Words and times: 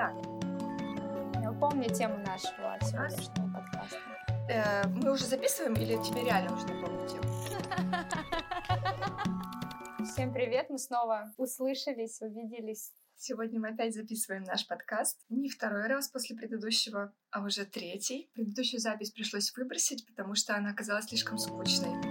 Итак, 0.00 0.14
напомни 1.42 1.86
тему 1.88 2.16
нашего 2.24 2.78
сегодняшнего 2.80 3.52
подкаста. 3.52 3.98
Э, 4.48 4.86
мы 4.88 5.12
уже 5.12 5.26
записываем 5.26 5.74
или 5.74 6.02
тебе 6.02 6.24
реально 6.24 6.52
нужно 6.52 6.72
напомнить 6.74 7.12
тему? 7.12 7.24
Всем 10.06 10.32
привет, 10.32 10.70
мы 10.70 10.78
снова 10.78 11.34
услышались, 11.36 12.22
увиделись. 12.22 12.92
Сегодня 13.16 13.60
мы 13.60 13.68
опять 13.68 13.94
записываем 13.94 14.44
наш 14.44 14.66
подкаст. 14.66 15.18
Не 15.28 15.50
второй 15.50 15.86
раз 15.86 16.08
после 16.08 16.34
предыдущего, 16.34 17.12
а 17.30 17.42
уже 17.44 17.66
третий. 17.66 18.30
Предыдущую 18.32 18.80
запись 18.80 19.10
пришлось 19.10 19.54
выбросить, 19.54 20.06
потому 20.06 20.34
что 20.34 20.56
она 20.56 20.70
оказалась 20.70 21.08
слишком 21.08 21.36
скучной. 21.36 22.09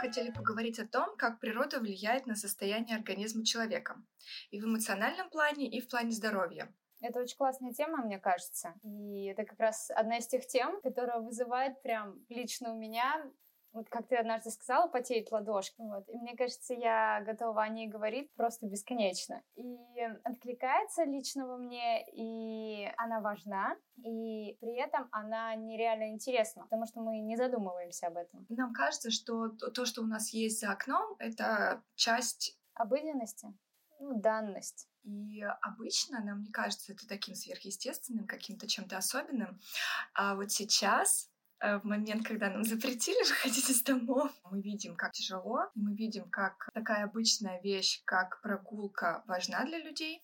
Хотели 0.00 0.30
поговорить 0.30 0.78
о 0.78 0.86
том, 0.86 1.16
как 1.16 1.40
природа 1.40 1.78
влияет 1.78 2.26
на 2.26 2.34
состояние 2.34 2.96
организма 2.96 3.44
человека. 3.44 4.02
И 4.50 4.60
в 4.60 4.64
эмоциональном 4.64 5.28
плане, 5.30 5.68
и 5.68 5.80
в 5.80 5.88
плане 5.88 6.12
здоровья. 6.12 6.72
Это 7.02 7.20
очень 7.20 7.36
классная 7.36 7.72
тема, 7.72 8.04
мне 8.04 8.18
кажется. 8.18 8.74
И 8.82 9.26
это 9.26 9.44
как 9.44 9.58
раз 9.58 9.90
одна 9.90 10.18
из 10.18 10.26
тех 10.26 10.46
тем, 10.46 10.80
которая 10.82 11.20
вызывает 11.20 11.82
прям 11.82 12.24
лично 12.28 12.72
у 12.72 12.78
меня 12.78 13.24
вот 13.72 13.88
как 13.88 14.08
ты 14.08 14.16
однажды 14.16 14.50
сказала, 14.50 14.88
потеет 14.88 15.30
ладошки. 15.30 15.80
Вот. 15.80 16.08
И 16.08 16.16
мне 16.16 16.36
кажется, 16.36 16.74
я 16.74 17.22
готова 17.24 17.62
о 17.62 17.68
ней 17.68 17.88
говорить 17.88 18.32
просто 18.34 18.66
бесконечно. 18.66 19.42
И 19.54 19.78
откликается 20.24 21.04
лично 21.04 21.46
во 21.46 21.56
мне, 21.56 22.04
и 22.12 22.90
она 22.96 23.20
важна, 23.20 23.76
и 23.96 24.56
при 24.60 24.76
этом 24.76 25.08
она 25.12 25.54
нереально 25.54 26.10
интересна, 26.12 26.64
потому 26.64 26.86
что 26.86 27.00
мы 27.00 27.18
не 27.20 27.36
задумываемся 27.36 28.08
об 28.08 28.16
этом. 28.16 28.46
Нам 28.48 28.72
кажется, 28.72 29.10
что 29.10 29.48
то, 29.48 29.84
что 29.84 30.02
у 30.02 30.06
нас 30.06 30.30
есть 30.30 30.60
за 30.60 30.72
окном, 30.72 31.16
это 31.18 31.82
часть 31.94 32.58
обыденности, 32.74 33.54
ну, 34.00 34.18
данность. 34.18 34.88
И 35.02 35.42
обычно 35.62 36.22
нам 36.22 36.42
не 36.42 36.50
кажется 36.50 36.92
это 36.92 37.06
таким 37.08 37.34
сверхъестественным, 37.34 38.26
каким-то 38.26 38.68
чем-то 38.68 38.98
особенным. 38.98 39.60
А 40.14 40.34
вот 40.34 40.50
сейчас 40.50 41.29
в 41.60 41.84
момент, 41.84 42.26
когда 42.26 42.50
нам 42.50 42.64
запретили 42.64 43.20
выходить 43.28 43.68
из 43.70 43.82
домов, 43.82 44.30
мы 44.50 44.60
видим, 44.60 44.96
как 44.96 45.12
тяжело, 45.12 45.70
мы 45.74 45.94
видим, 45.94 46.28
как 46.30 46.70
такая 46.74 47.04
обычная 47.04 47.60
вещь, 47.62 48.02
как 48.04 48.40
прогулка, 48.42 49.22
важна 49.26 49.64
для 49.64 49.78
людей. 49.78 50.22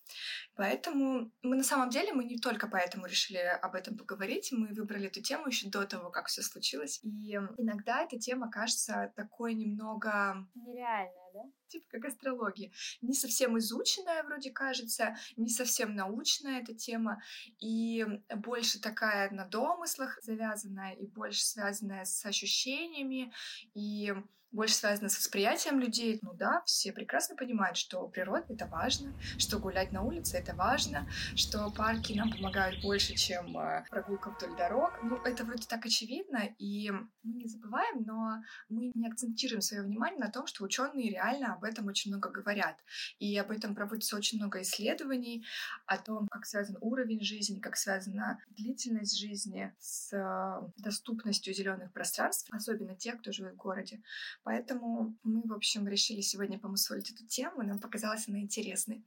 Поэтому 0.55 1.31
мы 1.41 1.55
на 1.55 1.63
самом 1.63 1.89
деле, 1.89 2.13
мы 2.13 2.23
не 2.23 2.37
только 2.37 2.67
поэтому 2.67 3.05
решили 3.05 3.37
об 3.37 3.75
этом 3.75 3.97
поговорить, 3.97 4.51
мы 4.51 4.67
выбрали 4.73 5.07
эту 5.07 5.21
тему 5.21 5.47
еще 5.47 5.69
до 5.69 5.85
того, 5.85 6.09
как 6.09 6.27
все 6.27 6.41
случилось. 6.41 6.99
И 7.03 7.35
иногда 7.57 8.03
эта 8.03 8.17
тема 8.19 8.49
кажется 8.49 9.11
такой 9.15 9.53
немного... 9.53 10.47
Нереальная, 10.55 11.26
да? 11.33 11.43
типа 11.67 11.85
как 11.89 12.05
астрология. 12.05 12.71
Не 13.01 13.13
совсем 13.13 13.57
изученная, 13.57 14.23
вроде 14.23 14.51
кажется, 14.51 15.15
не 15.35 15.49
совсем 15.49 15.95
научная 15.95 16.61
эта 16.61 16.73
тема, 16.73 17.21
и 17.59 18.05
больше 18.35 18.79
такая 18.81 19.29
на 19.31 19.45
домыслах 19.45 20.19
завязанная, 20.21 20.93
и 20.93 21.05
больше 21.05 21.45
связанная 21.45 22.05
с 22.05 22.25
ощущениями, 22.25 23.33
и 23.73 24.13
больше 24.57 24.73
связано 24.73 25.07
с 25.07 25.17
восприятием 25.17 25.79
людей. 25.79 26.19
Ну 26.23 26.33
да, 26.33 26.63
все 26.65 26.91
прекрасно 26.91 27.35
понимают, 27.35 27.77
что 27.77 28.07
природа— 28.07 28.45
это 28.49 28.65
важно, 28.65 29.13
что 29.37 29.59
гулять 29.59 29.91
на 29.91 30.01
улице— 30.01 30.35
это 30.37 30.55
важно, 30.55 31.07
что 31.35 31.69
парки 31.69 32.13
нам 32.13 32.31
помогают 32.31 32.81
больше, 32.81 33.13
чем 33.13 33.55
э, 33.55 33.85
прогулка 33.87 34.31
вдоль 34.31 34.57
дорог. 34.57 34.91
Ну, 35.03 35.17
это 35.17 35.43
вроде 35.43 35.67
так 35.67 35.85
очевидно, 35.85 36.49
и 36.57 36.89
мы 37.21 37.33
не 37.33 37.47
забываем, 37.47 38.03
но 38.03 38.41
мы 38.67 38.91
не 38.95 39.07
акцентируем 39.07 39.61
свое 39.61 39.83
внимание 39.83 40.19
на 40.19 40.31
том, 40.31 40.47
что 40.47 40.63
ученые 40.63 41.11
реально 41.11 41.53
об 41.53 41.63
этом 41.63 41.85
очень 41.85 42.09
много 42.09 42.31
говорят. 42.31 42.77
И 43.19 43.37
об 43.37 43.51
этом 43.51 43.75
проводится 43.75 44.17
очень 44.17 44.39
много 44.39 44.63
исследований, 44.63 45.45
о 45.85 45.99
том, 45.99 46.27
как 46.29 46.47
связан 46.47 46.77
уровень 46.81 47.21
жизни, 47.21 47.59
как 47.59 47.77
связана 47.77 48.39
длительность 48.49 49.19
жизни 49.19 49.71
с 49.77 50.11
э, 50.13 50.81
доступностью 50.81 51.53
зеленых 51.53 51.93
пространств, 51.93 52.49
особенно 52.51 52.95
тех, 52.95 53.19
кто 53.19 53.31
живет 53.31 53.53
в 53.53 53.57
городе. 53.57 54.01
Поэтому 54.47 55.13
мы, 55.23 55.41
в 55.41 55.51
общем, 55.51 55.89
решили 55.89 56.21
сегодня 56.21 56.57
помусолить 56.57 57.11
эту 57.11 57.27
тему, 57.27 57.63
нам 57.63 57.81
показалась 57.81 58.29
она 58.29 58.39
интересной. 58.39 59.05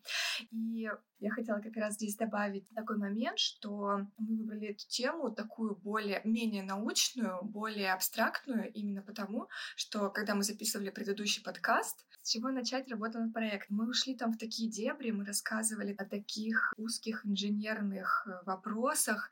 И 0.51 0.87
я 1.19 1.31
хотела 1.31 1.61
как 1.61 1.75
раз 1.77 1.95
здесь 1.95 2.15
добавить 2.15 2.69
такой 2.75 2.99
момент, 2.99 3.39
что 3.39 4.07
мы 4.19 4.37
выбрали 4.37 4.69
эту 4.69 4.87
тему 4.87 5.31
такую 5.31 5.77
более, 5.77 6.21
менее 6.25 6.63
научную, 6.63 7.43
более 7.43 7.95
абстрактную, 7.95 8.71
именно 8.75 9.01
потому, 9.01 9.49
что 9.77 10.11
когда 10.11 10.35
мы 10.35 10.43
записывали 10.43 10.91
предыдущий 10.91 11.43
подкаст, 11.43 12.05
с 12.21 12.29
чего 12.29 12.51
начать 12.51 12.91
работу 12.91 13.19
над 13.19 13.33
проектом? 13.33 13.79
Мы 13.79 13.89
ушли 13.89 14.15
там 14.15 14.33
в 14.33 14.37
такие 14.37 14.71
дебри, 14.71 15.11
мы 15.11 15.25
рассказывали 15.25 15.95
о 15.95 16.05
таких 16.05 16.75
узких 16.77 17.25
инженерных 17.25 18.27
э, 18.27 18.45
вопросах, 18.45 19.31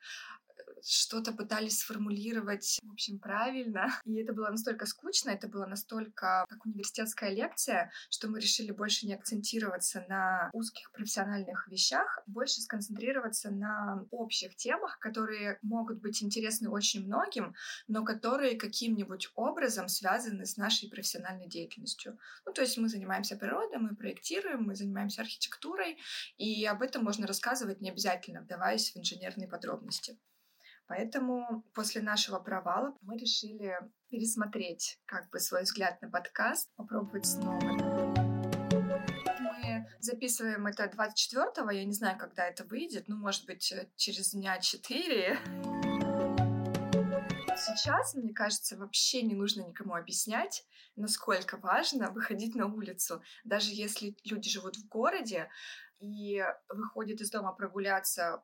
что-то 0.85 1.33
пытались 1.33 1.81
сформулировать, 1.81 2.79
в 2.83 2.93
общем, 2.93 3.19
правильно. 3.19 3.89
И 4.05 4.17
это 4.17 4.33
было 4.33 4.49
настолько 4.49 4.87
скучно, 4.87 5.31
это 5.31 5.49
было 5.49 5.67
настолько 5.67 6.45
как 6.49 6.67
университетская 6.67 7.31
лекция, 7.31 7.91
что 8.11 8.29
мы 8.29 8.41
решили 8.41 8.71
больше 8.71 9.07
не 9.07 9.15
акцентироваться 9.15 10.05
на 10.09 10.51
узких 10.53 10.91
профессиональных 10.93 11.69
вещах, 11.69 12.23
больше 12.27 12.61
сконцентрироваться 12.61 13.51
на 13.51 14.05
общих 14.11 14.57
темах, 14.57 14.99
которые 14.99 15.59
могут 15.63 16.01
быть 16.01 16.23
интересны 16.23 16.69
очень 16.69 17.07
многим, 17.07 17.55
но 17.87 18.05
которые 18.05 18.57
каким-нибудь 18.57 19.31
образом 19.35 19.89
связаны 19.89 20.47
с 20.47 20.57
нашей 20.57 20.89
профессиональной 20.89 21.49
деятельностью. 21.49 22.19
Ну, 22.47 22.53
то 22.53 22.63
есть 22.63 22.79
мы 22.79 22.89
занимаемся 22.89 23.37
природой, 23.37 23.79
мы 23.79 23.95
проектируем, 23.95 24.65
мы 24.65 24.75
занимаемся 24.75 25.23
архитектурой, 25.23 25.99
и 26.37 26.65
об 26.67 26.83
этом 26.83 27.05
можно 27.05 27.27
рассказывать 27.27 27.81
не 27.81 27.91
обязательно, 27.91 28.43
вдаваясь 28.43 28.93
в 28.93 28.97
инженерные 28.97 29.49
подробности. 29.49 30.19
Поэтому 30.89 31.65
после 31.75 32.01
нашего 32.01 32.39
провала 32.39 32.97
мы 33.03 33.19
решили 33.19 33.79
пересмотреть 34.09 34.99
как 35.05 35.29
бы 35.29 35.39
свой 35.39 35.65
взгляд 35.65 36.01
на 36.01 36.11
подкаст, 36.11 36.71
попробовать 36.77 37.27
снова. 37.27 37.61
Мы 39.41 39.87
записываем 40.01 40.67
это 40.67 40.85
24-го, 40.85 41.71
я 41.71 41.85
не 41.85 41.93
знаю, 41.93 42.19
когда 42.19 42.47
это 42.47 42.65
выйдет, 42.65 43.05
ну, 43.07 43.17
может 43.17 43.45
быть, 43.45 43.73
через 43.97 44.31
дня 44.33 44.59
4. 44.59 45.39
Сейчас, 47.55 48.15
мне 48.15 48.33
кажется, 48.33 48.79
вообще 48.79 49.21
не 49.23 49.35
нужно 49.35 49.63
никому 49.63 49.95
объяснять, 49.95 50.65
насколько 50.97 51.59
важно 51.59 52.11
выходить 52.11 52.55
на 52.55 52.67
улицу. 52.67 53.23
Даже 53.45 53.73
если 53.73 54.17
люди 54.25 54.49
живут 54.49 54.77
в 54.77 54.89
городе 54.89 55.51
и 55.99 56.43
выходят 56.69 57.21
из 57.21 57.31
дома 57.31 57.53
прогуляться 57.53 58.43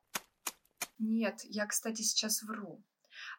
нет, 0.99 1.41
я, 1.45 1.67
кстати, 1.67 2.03
сейчас 2.03 2.43
вру, 2.43 2.83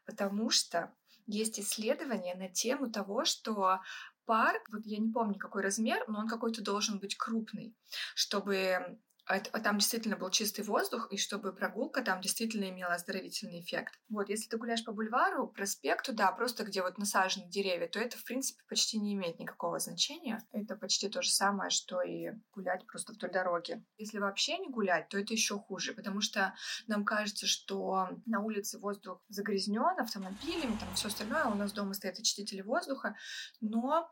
потому 0.05 0.49
что 0.49 0.93
есть 1.27 1.59
исследования 1.59 2.35
на 2.35 2.49
тему 2.49 2.91
того, 2.91 3.25
что 3.25 3.81
парк, 4.25 4.67
вот 4.71 4.85
я 4.85 4.97
не 4.97 5.11
помню 5.11 5.37
какой 5.37 5.61
размер, 5.61 6.03
но 6.07 6.19
он 6.19 6.27
какой-то 6.27 6.61
должен 6.61 6.99
быть 6.99 7.15
крупный, 7.15 7.75
чтобы 8.13 8.99
это, 9.33 9.49
а 9.53 9.59
там 9.59 9.79
действительно 9.79 10.17
был 10.17 10.29
чистый 10.29 10.63
воздух, 10.63 11.07
и 11.11 11.17
чтобы 11.17 11.51
прогулка 11.51 12.03
там 12.03 12.21
действительно 12.21 12.69
имела 12.69 12.93
оздоровительный 12.93 13.61
эффект. 13.61 13.99
Вот, 14.09 14.29
если 14.29 14.47
ты 14.47 14.57
гуляешь 14.57 14.83
по 14.83 14.91
бульвару, 14.91 15.47
проспекту, 15.47 16.13
да, 16.13 16.31
просто 16.31 16.63
где 16.63 16.83
вот 16.83 16.99
насажены 16.99 17.47
деревья, 17.49 17.87
то 17.87 17.99
это, 17.99 18.17
в 18.17 18.23
принципе, 18.23 18.61
почти 18.69 18.99
не 18.99 19.13
имеет 19.13 19.39
никакого 19.39 19.79
значения. 19.79 20.45
Это 20.51 20.75
почти 20.75 21.09
то 21.09 21.23
же 21.23 21.31
самое, 21.31 21.71
что 21.71 22.01
и 22.01 22.33
гулять 22.53 22.85
просто 22.85 23.13
вдоль 23.13 23.31
дороги. 23.31 23.83
Если 23.97 24.19
вообще 24.19 24.59
не 24.59 24.69
гулять, 24.69 25.09
то 25.09 25.17
это 25.17 25.33
еще 25.33 25.57
хуже, 25.57 25.93
потому 25.93 26.21
что 26.21 26.53
нам 26.85 27.03
кажется, 27.03 27.47
что 27.47 28.09
на 28.25 28.41
улице 28.41 28.77
воздух 28.77 29.23
загрязнен 29.29 29.99
автомобилями, 29.99 30.77
там 30.79 30.93
все 30.93 31.07
остальное, 31.07 31.43
а 31.43 31.49
у 31.49 31.55
нас 31.55 31.71
дома 31.71 31.93
стоят 31.93 32.19
очистители 32.19 32.61
воздуха, 32.61 33.15
но 33.59 34.09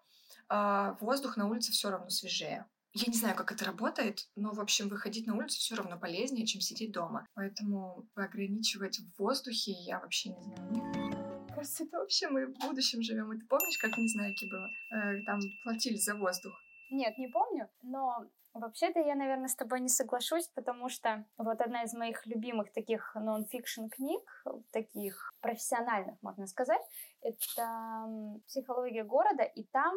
воздух 0.99 1.37
на 1.37 1.47
улице 1.47 1.71
все 1.71 1.89
равно 1.89 2.09
свежее. 2.09 2.65
Я 2.95 3.11
не 3.11 3.17
знаю, 3.17 3.35
как 3.35 3.51
это 3.51 3.65
работает, 3.65 4.29
но, 4.35 4.51
в 4.51 4.59
общем, 4.59 4.87
выходить 4.87 5.25
на 5.25 5.35
улицу 5.35 5.57
все 5.59 5.75
равно 5.75 5.97
полезнее, 5.97 6.45
чем 6.45 6.61
сидеть 6.61 6.91
дома. 6.91 7.25
Поэтому 7.33 8.07
ограничивать 8.13 8.99
в 8.99 9.19
воздухе 9.19 9.71
я 9.71 9.99
вообще 9.99 10.29
не 10.29 10.41
знаю. 10.43 11.47
Кажется, 11.55 11.85
это 11.85 11.97
вообще 11.97 12.29
мы 12.29 12.45
в 12.45 12.53
будущем 12.59 13.01
живем. 13.01 13.33
И 13.33 13.39
ты 13.39 13.47
помнишь, 13.47 13.79
как, 13.79 13.97
не 13.97 14.07
знаю, 14.07 14.33
какие 14.33 14.49
было? 14.49 14.69
Э, 14.91 15.23
там 15.25 15.39
платили 15.63 15.95
за 15.95 16.13
воздух. 16.13 16.53
Нет, 16.91 17.17
не 17.17 17.27
помню, 17.29 17.67
но 17.81 18.27
Вообще-то 18.53 18.99
я, 18.99 19.15
наверное, 19.15 19.47
с 19.47 19.55
тобой 19.55 19.79
не 19.79 19.89
соглашусь, 19.89 20.47
потому 20.49 20.87
что 20.87 21.25
вот 21.37 21.59
одна 21.59 21.83
из 21.83 21.93
моих 21.95 22.23
любимых 22.27 22.71
таких 22.71 23.15
нон-фикшн 23.15 23.87
книг, 23.87 24.21
таких 24.71 25.33
профессиональных, 25.41 26.21
можно 26.21 26.45
сказать, 26.45 26.81
это 27.21 28.37
«Психология 28.45 29.03
города», 29.03 29.41
и 29.41 29.63
там 29.63 29.95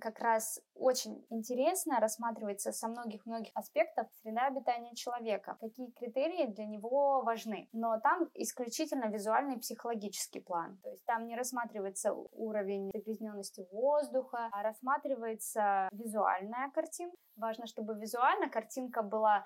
как 0.00 0.20
раз 0.20 0.60
очень 0.74 1.24
интересно 1.30 2.00
рассматривается 2.00 2.72
со 2.72 2.88
многих-многих 2.88 3.50
аспектов 3.54 4.08
среда 4.22 4.46
обитания 4.46 4.94
человека, 4.94 5.56
какие 5.60 5.90
критерии 5.92 6.46
для 6.46 6.66
него 6.66 7.22
важны. 7.22 7.68
Но 7.72 7.98
там 8.00 8.28
исключительно 8.34 9.06
визуальный 9.06 9.58
психологический 9.58 10.40
план. 10.40 10.78
То 10.82 10.90
есть 10.90 11.04
там 11.06 11.26
не 11.26 11.36
рассматривается 11.36 12.12
уровень 12.12 12.90
загрязненности 12.94 13.66
воздуха, 13.72 14.48
а 14.52 14.62
рассматривается 14.62 15.88
визуальная 15.92 16.70
картинка. 16.70 17.16
Важно, 17.36 17.66
чтобы 17.66 17.94
визуально 17.94 18.48
картинка 18.48 19.02
была 19.02 19.44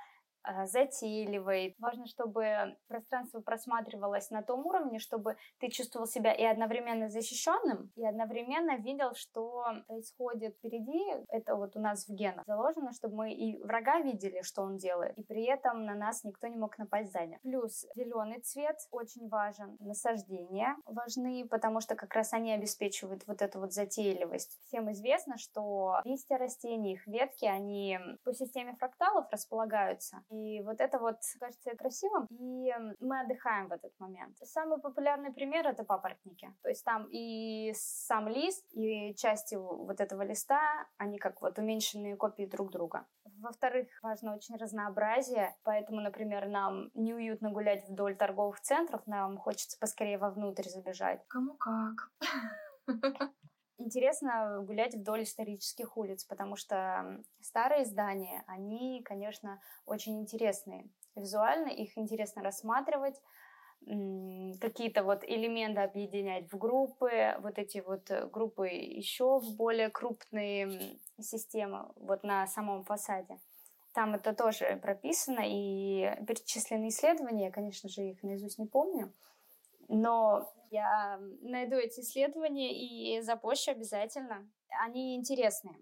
затейливой. 0.66 1.74
Важно, 1.78 2.06
чтобы 2.06 2.76
пространство 2.88 3.40
просматривалось 3.40 4.30
на 4.30 4.42
том 4.42 4.66
уровне, 4.66 4.98
чтобы 4.98 5.36
ты 5.58 5.68
чувствовал 5.68 6.06
себя 6.06 6.32
и 6.32 6.44
одновременно 6.44 7.08
защищенным, 7.08 7.90
и 7.96 8.06
одновременно 8.06 8.76
видел, 8.76 9.14
что 9.14 9.64
происходит 9.86 10.56
впереди. 10.56 11.02
Это 11.28 11.56
вот 11.56 11.76
у 11.76 11.80
нас 11.80 12.06
в 12.06 12.14
генах 12.14 12.44
заложено, 12.46 12.92
чтобы 12.92 13.16
мы 13.16 13.32
и 13.32 13.62
врага 13.62 14.00
видели, 14.00 14.42
что 14.42 14.62
он 14.62 14.76
делает, 14.76 15.16
и 15.18 15.22
при 15.22 15.44
этом 15.44 15.84
на 15.84 15.94
нас 15.94 16.24
никто 16.24 16.46
не 16.46 16.56
мог 16.56 16.78
напасть 16.78 17.12
сзади. 17.12 17.38
Плюс 17.42 17.86
зеленый 17.94 18.40
цвет 18.40 18.76
очень 18.90 19.28
важен. 19.28 19.76
Насаждения 19.80 20.76
важны, 20.86 21.46
потому 21.48 21.80
что 21.80 21.94
как 21.94 22.14
раз 22.14 22.32
они 22.32 22.52
обеспечивают 22.52 23.26
вот 23.26 23.42
эту 23.42 23.60
вот 23.60 23.72
затейливость. 23.72 24.58
Всем 24.66 24.90
известно, 24.92 25.38
что 25.38 26.00
листья 26.04 26.38
растений, 26.38 26.94
их 26.94 27.06
ветки, 27.06 27.44
они 27.44 27.98
по 28.24 28.32
системе 28.32 28.74
фракталов 28.76 29.26
располагаются. 29.30 30.22
И 30.34 30.62
вот 30.62 30.80
это 30.80 30.98
вот 30.98 31.16
кажется 31.38 31.76
красивым, 31.76 32.26
и 32.30 32.72
мы 33.00 33.20
отдыхаем 33.20 33.68
в 33.68 33.72
этот 33.72 33.92
момент. 33.98 34.36
Самый 34.44 34.80
популярный 34.80 35.32
пример— 35.32 35.66
это 35.68 35.84
папоротники. 35.84 36.52
То 36.62 36.68
есть 36.68 36.84
там 36.84 37.06
и 37.10 37.72
сам 37.76 38.28
лист, 38.28 38.64
и 38.72 39.14
части 39.14 39.54
вот 39.54 40.00
этого 40.00 40.22
листа, 40.22 40.60
они 40.96 41.18
как 41.18 41.40
вот 41.40 41.58
уменьшенные 41.58 42.16
копии 42.16 42.46
друг 42.46 42.70
друга. 42.70 43.06
Во-вторых, 43.40 43.88
важно 44.02 44.34
очень 44.34 44.56
разнообразие, 44.56 45.54
поэтому, 45.62 46.00
например, 46.00 46.48
нам 46.48 46.90
неуютно 46.94 47.50
гулять 47.50 47.88
вдоль 47.88 48.16
торговых 48.16 48.60
центров, 48.60 49.06
нам 49.06 49.38
хочется 49.38 49.78
поскорее 49.78 50.18
вовнутрь 50.18 50.68
забежать. 50.68 51.22
Кому 51.28 51.54
как. 51.54 52.10
Интересно 53.76 54.62
гулять 54.62 54.94
вдоль 54.94 55.24
исторических 55.24 55.96
улиц, 55.96 56.24
потому 56.24 56.54
что 56.54 57.22
старые 57.40 57.84
здания, 57.84 58.44
они, 58.46 59.02
конечно, 59.04 59.60
очень 59.84 60.20
интересные. 60.20 60.88
Визуально 61.16 61.68
их 61.68 61.98
интересно 61.98 62.42
рассматривать, 62.42 63.20
какие-то 64.60 65.02
вот 65.02 65.24
элементы 65.24 65.80
объединять 65.80 66.50
в 66.50 66.56
группы, 66.56 67.36
вот 67.40 67.58
эти 67.58 67.78
вот 67.78 68.10
группы 68.32 68.68
еще 68.68 69.40
в 69.40 69.56
более 69.56 69.90
крупные 69.90 70.98
системы 71.20 71.92
вот 71.96 72.22
на 72.22 72.46
самом 72.46 72.84
фасаде. 72.84 73.38
Там 73.92 74.14
это 74.14 74.34
тоже 74.34 74.78
прописано, 74.82 75.42
и 75.44 76.16
перечислены 76.26 76.88
исследования, 76.88 77.46
я, 77.46 77.50
конечно 77.50 77.88
же, 77.88 78.02
их 78.02 78.22
наизусть 78.22 78.58
не 78.58 78.66
помню, 78.66 79.12
но 79.88 80.50
я 80.74 81.20
найду 81.40 81.76
эти 81.76 82.00
исследования 82.00 82.72
и 82.74 83.20
запущу 83.20 83.70
обязательно. 83.70 84.50
Они 84.84 85.14
интересные, 85.14 85.76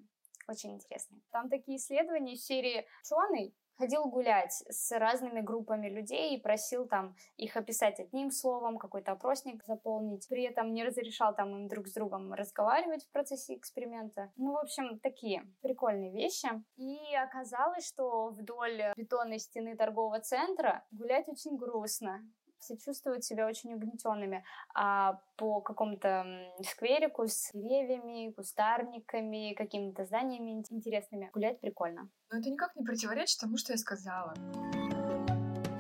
очень 0.49 0.75
интересные. 0.75 1.23
Там 1.31 1.49
такие 1.49 1.79
исследования 1.79 2.37
в 2.37 2.41
серии 2.41 2.87
«Ученый 3.03 3.55
ходил 3.79 4.05
гулять 4.05 4.53
с 4.69 4.97
разными 4.99 5.41
группами 5.41 5.89
людей 5.89 6.37
и 6.37 6.41
просил 6.41 6.87
там 6.87 7.17
их 7.37 7.57
описать 7.57 7.99
одним 8.01 8.31
словом, 8.31 8.79
какой-то 8.79 9.13
опросник 9.13 9.65
заполнить. 9.65 10.29
При 10.29 10.45
этом 10.45 10.73
не 10.73 10.85
разрешал 10.85 11.35
там 11.35 11.57
им 11.57 11.69
друг 11.69 11.89
с 11.89 11.95
другом 11.95 12.33
разговаривать 12.33 13.05
в 13.05 13.11
процессе 13.11 13.57
эксперимента. 13.57 14.31
Ну, 14.37 14.53
в 14.53 14.59
общем, 14.59 15.01
такие 15.01 15.43
прикольные 15.63 16.13
вещи. 16.13 16.49
И 16.77 16.99
оказалось, 17.17 17.87
что 17.87 18.29
вдоль 18.29 18.93
бетонной 18.97 19.39
стены 19.39 19.77
торгового 19.77 20.21
центра 20.21 20.85
гулять 20.91 21.29
очень 21.29 21.57
грустно 21.57 22.21
все 22.63 22.77
чувствуют 22.77 23.25
себя 23.25 23.47
очень 23.47 23.75
угнетенными. 23.75 24.45
А 24.75 25.21
по 25.37 25.61
какому-то 25.61 26.25
скверику 26.63 27.27
с 27.27 27.51
деревьями, 27.53 28.33
кустарниками, 28.33 29.55
какими-то 29.55 30.05
зданиями 30.05 30.53
интересными 30.53 31.31
гулять 31.33 31.61
прикольно. 31.61 32.09
Но 32.31 32.39
это 32.39 32.51
никак 32.51 32.75
не 32.77 32.85
противоречит 32.85 33.41
тому, 33.41 33.57
что 33.57 33.73
я 33.73 33.79
сказала. 33.79 34.35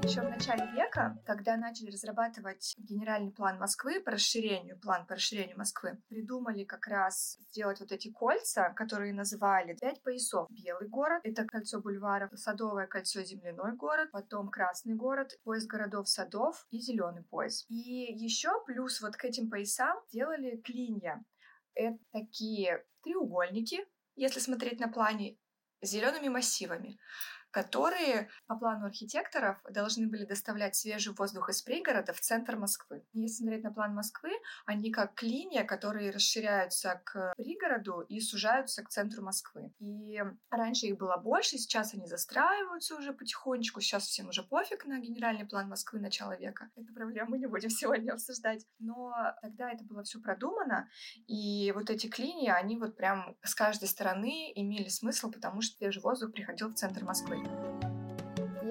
Еще 0.05 0.21
в 0.21 0.29
начале 0.29 0.67
века, 0.73 1.17
когда 1.25 1.57
начали 1.57 1.93
разрабатывать 1.93 2.75
генеральный 2.77 3.31
план 3.31 3.59
Москвы 3.59 4.01
по 4.01 4.11
расширению, 4.11 4.77
план 4.81 5.07
по 5.07 5.15
расширению 5.15 5.57
Москвы, 5.57 5.97
придумали 6.09 6.65
как 6.65 6.89
раз 6.89 7.39
сделать 7.49 7.79
вот 7.79 7.93
эти 7.93 8.11
кольца, 8.11 8.71
которые 8.71 9.15
называли 9.15 9.77
пять 9.81 10.03
поясов. 10.03 10.49
Белый 10.51 10.89
город— 10.89 11.21
это 11.25 11.45
кольцо 11.45 11.81
бульваров, 11.81 12.31
Садовое 12.35 12.89
кольцо— 12.89 13.23
земляной 13.23 13.77
город, 13.77 14.11
потом 14.11 14.51
Красный 14.51 14.95
город, 14.95 15.39
пояс 15.45 15.67
городов 15.67 16.09
садов 16.09 16.67
и 16.71 16.81
зеленый 16.81 17.23
пояс. 17.23 17.65
И 17.69 17.75
еще 17.75 18.51
плюс 18.67 19.01
вот 19.01 19.17
к 19.17 19.25
этим 19.25 19.51
поясам 19.51 19.97
делали 20.13 20.57
клинья. 20.65 21.23
Это 21.75 21.99
такие 22.11 22.85
треугольники, 23.05 23.79
если 24.17 24.41
смотреть 24.41 24.81
на 24.81 24.89
плане, 24.89 25.39
с 25.81 25.91
зелеными 25.91 26.29
массивами 26.29 26.99
которые 27.53 28.29
по 28.47 28.57
плану 28.57 28.87
архитекторов 28.87 29.63
должны 29.71 30.09
были 30.09 30.25
доставлять 30.25 30.75
свежий 30.75 31.13
воздух 31.13 31.51
из 31.51 31.63
пригорода 31.63 32.13
в 32.13 32.21
центр 32.21 32.57
Москвы. 32.57 33.05
Если 33.13 33.43
смотреть 33.43 33.63
на 33.63 33.73
план 33.73 33.95
Москвы, 33.95 34.31
они 34.67 34.91
как 34.91 35.23
линия, 35.23 35.65
которые 35.65 36.11
расширяются 36.11 37.01
к 37.05 37.35
пригороду 37.37 38.01
и 38.01 38.21
сужаются 38.21 38.83
к 38.83 38.89
центру 38.89 39.23
Москвы. 39.23 39.73
И 39.79 40.21
раньше 40.51 40.87
их 40.87 40.99
было 40.99 41.17
больше, 41.19 41.59
сейчас 41.59 41.95
они 41.95 42.07
застраиваются 42.07 42.97
уже 42.97 43.13
потихонечку, 43.13 43.81
сейчас 43.81 44.05
всем 44.05 44.29
уже 44.29 44.43
пофиг 44.43 44.87
на 44.87 44.99
генеральный 44.99 45.47
план 45.47 45.69
Москвы 45.69 46.01
начала 46.01 46.37
века. 46.37 46.71
Эту 46.75 46.93
проблему 46.95 47.37
не 47.37 47.47
будем 47.47 47.71
сегодня 47.71 48.13
обсуждать. 48.13 48.67
Но 48.79 49.13
тогда 49.43 49.71
это 49.71 49.85
было 49.85 50.03
все 50.03 50.21
продумано, 50.21 50.89
и 51.27 51.73
вот 51.73 51.91
эти 51.91 52.07
клинии, 52.07 52.49
они 52.49 52.79
вот 52.79 52.97
прям 52.97 53.37
с 53.43 53.55
каждой 53.55 53.89
стороны 53.89 54.53
имели 54.55 54.89
смысл, 54.89 55.31
потому 55.31 55.61
что 55.61 55.77
свежий 55.77 56.03
воздух 56.03 56.33
приходил 56.33 56.69
в 56.69 56.75
центр 56.75 57.05
Москвы. 57.05 57.42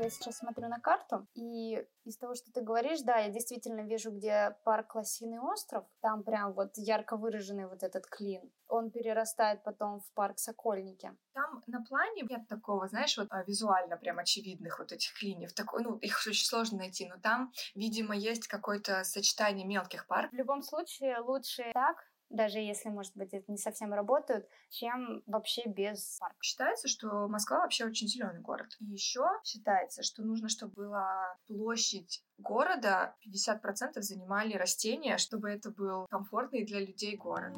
Я 0.02 0.10
сейчас 0.10 0.38
смотрю 0.38 0.68
на 0.68 0.80
карту, 0.80 1.28
и 1.36 1.86
из 2.06 2.18
того, 2.18 2.34
что 2.34 2.52
ты 2.52 2.62
говоришь, 2.62 3.02
да, 3.02 3.18
я 3.18 3.30
действительно 3.30 3.82
вижу, 3.82 4.10
где 4.12 4.58
парк 4.64 4.96
Лосиный 4.96 5.40
остров. 5.40 5.86
Там 6.02 6.24
прям 6.24 6.54
вот 6.54 6.72
ярко 6.76 7.18
выраженный 7.18 7.68
вот 7.68 7.84
этот 7.84 8.08
клин. 8.08 8.52
Он 8.68 8.90
перерастает 8.90 9.64
потом 9.64 10.00
в 10.00 10.12
парк 10.14 10.40
Сокольники. 10.40 11.16
Там 11.34 11.62
на 11.68 11.84
плане 11.84 12.24
нет 12.24 12.48
такого, 12.48 12.88
знаешь, 12.88 13.16
вот 13.18 13.28
а, 13.30 13.44
визуально 13.44 13.96
прям 13.98 14.18
очевидных 14.18 14.80
вот 14.80 14.92
этих 14.92 15.14
клиньев. 15.14 15.54
Такой, 15.54 15.84
ну, 15.84 15.98
их 15.98 16.20
очень 16.26 16.48
сложно 16.48 16.80
найти, 16.80 17.06
но 17.08 17.18
там, 17.20 17.52
видимо, 17.76 18.16
есть 18.16 18.48
какое-то 18.48 19.04
сочетание 19.04 19.68
мелких 19.68 20.08
парков. 20.08 20.32
В 20.32 20.36
любом 20.36 20.64
случае, 20.64 21.20
лучше 21.20 21.70
так, 21.74 21.98
даже 22.32 22.60
если, 22.60 22.90
может 22.90 23.16
быть, 23.16 23.34
это 23.34 23.52
не 23.52 23.58
совсем 23.58 23.94
работают, 23.94 24.48
чем 24.70 25.22
вообще 25.26 25.64
без 25.68 26.18
парка. 26.20 26.38
Считается, 26.42 26.88
что 26.88 27.28
Москва 27.28 27.60
вообще 27.60 27.86
очень 27.86 28.08
зеленый 28.08 28.42
город. 28.42 28.70
И 28.80 28.86
еще 28.86 29.26
считается, 29.44 30.04
что 30.04 30.24
нужно, 30.24 30.50
чтобы 30.50 30.74
была 30.76 31.38
площадь 31.48 32.24
города 32.38 33.16
50% 33.26 34.02
занимали 34.02 34.54
растения, 34.56 35.18
чтобы 35.18 35.50
это 35.50 35.72
был 35.72 36.08
комфортный 36.08 36.66
для 36.66 36.80
людей 36.80 37.16
город. 37.16 37.54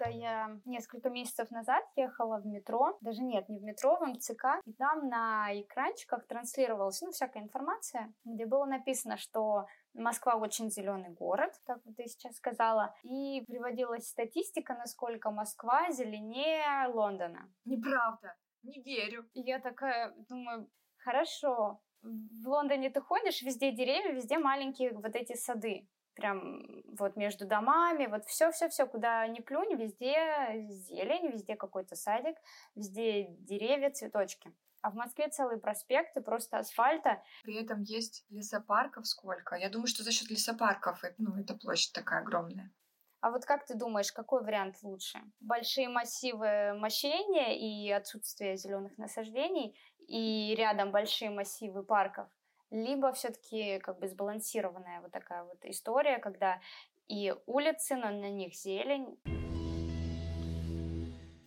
Как-то 0.00 0.18
я 0.18 0.58
несколько 0.64 1.10
месяцев 1.10 1.50
назад 1.50 1.84
ехала 1.96 2.38
в 2.38 2.46
метро, 2.46 2.96
даже 3.00 3.22
нет, 3.22 3.48
не 3.48 3.58
в 3.58 3.62
метро, 3.62 3.96
в 3.96 4.06
МЦК, 4.06 4.60
и 4.64 4.72
там 4.72 5.08
на 5.08 5.48
экранчиках 5.60 6.26
транслировалась, 6.26 7.00
ну, 7.02 7.10
всякая 7.10 7.42
информация, 7.42 8.12
где 8.24 8.46
было 8.46 8.64
написано, 8.64 9.18
что 9.18 9.66
Москва 9.92 10.36
очень 10.36 10.70
зеленый 10.70 11.10
город, 11.10 11.52
как 11.64 11.82
ты 11.96 12.06
сейчас 12.06 12.36
сказала, 12.36 12.94
и 13.02 13.44
приводилась 13.46 14.08
статистика, 14.08 14.74
насколько 14.74 15.30
Москва 15.30 15.90
зеленее 15.90 16.86
Лондона. 16.88 17.52
Неправда, 17.64 18.36
не 18.62 18.80
верю. 18.82 19.28
И 19.34 19.40
я 19.40 19.60
такая 19.60 20.14
думаю, 20.28 20.70
хорошо, 20.96 21.80
в 22.02 22.48
Лондоне 22.48 22.88
ты 22.88 23.02
ходишь, 23.02 23.42
везде 23.42 23.72
деревья, 23.72 24.12
везде 24.12 24.38
маленькие 24.38 24.94
вот 24.94 25.14
эти 25.14 25.34
сады. 25.36 25.86
Прям 26.14 26.82
вот 26.98 27.16
между 27.16 27.46
домами, 27.46 28.06
вот 28.06 28.24
все-все-все, 28.26 28.86
куда 28.86 29.26
ни 29.26 29.40
плюнь, 29.40 29.74
везде 29.74 30.66
зелень, 30.68 31.30
везде 31.30 31.56
какой-то 31.56 31.96
садик, 31.96 32.36
везде 32.74 33.28
деревья, 33.38 33.90
цветочки. 33.90 34.52
А 34.82 34.90
в 34.90 34.94
Москве 34.94 35.28
целые 35.28 35.58
проспекты, 35.58 36.20
просто 36.20 36.58
асфальта. 36.58 37.22
При 37.42 37.62
этом 37.62 37.82
есть 37.82 38.24
лесопарков 38.30 39.06
сколько? 39.06 39.54
Я 39.56 39.68
думаю, 39.68 39.86
что 39.86 40.02
за 40.02 40.10
счет 40.10 40.30
лесопарков 40.30 41.02
ну, 41.18 41.38
эта 41.38 41.54
площадь 41.54 41.92
такая 41.92 42.20
огромная. 42.20 42.72
А 43.20 43.30
вот 43.30 43.44
как 43.44 43.66
ты 43.66 43.74
думаешь, 43.74 44.12
какой 44.12 44.42
вариант 44.42 44.76
лучше? 44.82 45.20
Большие 45.40 45.90
массивы 45.90 46.72
мощения 46.78 47.58
и 47.58 47.90
отсутствие 47.90 48.56
зеленых 48.56 48.96
насаждений, 48.96 49.78
и 50.08 50.54
рядом 50.56 50.90
большие 50.90 51.30
массивы 51.30 51.82
парков, 51.82 52.28
либо 52.70 53.12
все-таки 53.12 53.78
как 53.80 53.98
бы 53.98 54.08
сбалансированная 54.08 55.00
вот 55.00 55.12
такая 55.12 55.44
вот 55.44 55.58
история, 55.64 56.18
когда 56.18 56.60
и 57.08 57.34
улицы, 57.46 57.96
но 57.96 58.10
на 58.10 58.30
них 58.30 58.54
зелень 58.54 59.18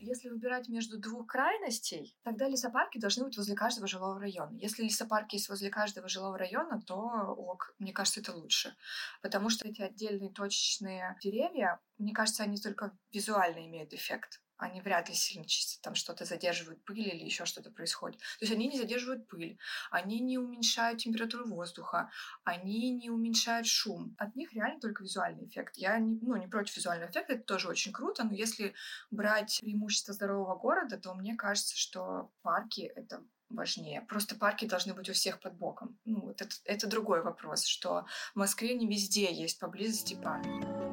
если 0.03 0.29
выбирать 0.29 0.67
между 0.67 0.99
двух 0.99 1.27
крайностей, 1.27 2.17
тогда 2.23 2.47
лесопарки 2.47 2.97
должны 2.99 3.23
быть 3.25 3.37
возле 3.37 3.55
каждого 3.55 3.87
жилого 3.87 4.19
района. 4.19 4.55
Если 4.57 4.83
лесопарки 4.83 5.35
есть 5.35 5.49
возле 5.49 5.69
каждого 5.69 6.09
жилого 6.09 6.37
района, 6.37 6.81
то 6.81 6.95
ок, 7.37 7.73
мне 7.79 7.93
кажется, 7.93 8.19
это 8.19 8.33
лучше. 8.33 8.75
Потому 9.21 9.49
что 9.49 9.67
эти 9.67 9.81
отдельные 9.81 10.31
точечные 10.31 11.17
деревья, 11.21 11.79
мне 11.97 12.13
кажется, 12.13 12.43
они 12.43 12.57
только 12.57 12.91
визуально 13.11 13.65
имеют 13.65 13.93
эффект 13.93 14.42
они 14.63 14.81
вряд 14.81 15.09
ли 15.09 15.15
сильно 15.15 15.45
чистят, 15.45 15.81
там 15.81 15.95
что-то 15.95 16.25
задерживают 16.25 16.83
пыль 16.85 17.07
или 17.07 17.23
еще 17.23 17.45
что-то 17.45 17.69
происходит. 17.69 18.19
То 18.19 18.45
есть 18.45 18.53
они 18.53 18.67
не 18.67 18.77
задерживают 18.77 19.27
пыль, 19.27 19.57
они 19.91 20.19
не 20.19 20.37
уменьшают 20.37 20.99
температуру 20.99 21.47
воздуха, 21.47 22.09
они 22.43 22.91
не 22.91 23.09
уменьшают 23.09 23.67
шум. 23.67 24.15
От 24.17 24.35
них 24.35 24.53
реально 24.53 24.79
только 24.79 25.03
визуальный 25.03 25.45
эффект. 25.47 25.77
Я 25.77 25.97
не, 25.99 26.17
ну, 26.21 26.35
не 26.37 26.47
против 26.47 26.77
визуального 26.77 27.09
эффекта, 27.09 27.33
это 27.33 27.43
тоже 27.43 27.67
очень 27.67 27.91
круто, 27.91 28.23
но 28.23 28.33
если 28.33 28.73
брать 29.11 29.59
преимущество 29.61 30.13
здорового 30.13 30.55
города, 30.55 30.97
то 30.97 31.13
мне 31.13 31.35
кажется, 31.35 31.77
что 31.77 32.31
парки— 32.41 32.81
это 32.95 33.23
важнее. 33.49 34.01
Просто 34.01 34.35
парки 34.35 34.65
должны 34.65 34.93
быть 34.93 35.09
у 35.09 35.13
всех 35.13 35.39
под 35.39 35.55
боком. 35.55 35.99
Ну, 36.05 36.21
вот 36.21 36.41
это, 36.41 36.55
это 36.65 36.87
другой 36.87 37.21
вопрос, 37.21 37.65
что 37.65 38.05
в 38.33 38.37
Москве 38.37 38.73
не 38.75 38.87
везде 38.87 39.31
есть 39.33 39.59
поблизости 39.59 40.15
парки 40.15 40.92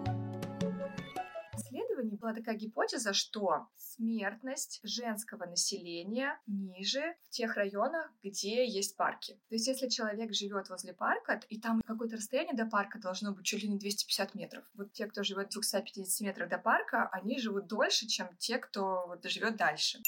исследований 2.01 2.17
была 2.17 2.35
такая 2.35 2.57
гипотеза, 2.57 3.13
что 3.13 3.69
смертность 3.77 4.81
женского 4.83 5.47
населения 5.47 6.41
ниже 6.47 7.15
в 7.25 7.31
тех 7.31 7.55
районах, 7.57 8.11
где 8.23 8.67
есть 8.67 8.97
парки. 8.97 9.35
То 9.49 9.55
есть 9.55 9.67
если 9.67 9.89
человек 9.89 10.33
живет 10.33 10.69
возле 10.69 10.93
парка, 10.93 11.41
и 11.49 11.61
там 11.61 11.83
какое-то 11.87 12.17
расстояние 12.17 12.57
до 12.57 12.67
парка 12.67 12.99
должно 12.99 13.33
быть 13.33 13.45
чуть 13.45 13.63
ли 13.63 13.69
не 13.69 13.79
250 13.79 14.35
метров. 14.35 14.65
Вот 14.75 14.93
те, 14.93 15.07
кто 15.07 15.23
живет 15.23 15.49
в 15.49 15.53
250 15.53 16.21
метрах 16.27 16.49
до 16.49 16.59
парка, 16.59 17.09
они 17.13 17.39
живут 17.39 17.67
дольше, 17.67 18.07
чем 18.07 18.29
те, 18.39 18.59
кто 18.59 19.07
вот 19.07 19.25
живет 19.25 19.57
дальше 19.57 20.01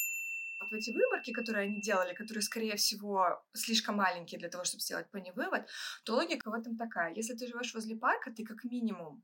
вот 0.63 0.71
в 0.71 0.75
эти 0.75 0.91
выборки, 0.91 1.33
которые 1.33 1.69
они 1.69 1.81
делали, 1.81 2.15
которые, 2.15 2.43
скорее 2.43 2.77
всего, 2.77 3.43
слишком 3.53 3.97
маленькие 3.97 4.39
для 4.39 4.49
того, 4.49 4.65
чтобы 4.65 4.81
сделать 4.81 5.11
по 5.11 5.17
ней 5.17 5.33
вывод, 5.33 5.67
то 6.05 6.15
логика 6.15 6.49
в 6.49 6.55
этом 6.55 6.77
такая. 6.77 7.15
Если 7.15 7.35
ты 7.35 7.47
живешь 7.47 7.75
возле 7.75 7.97
парка, 7.97 8.31
ты 8.31 8.45
как 8.45 8.65
минимум 8.65 9.23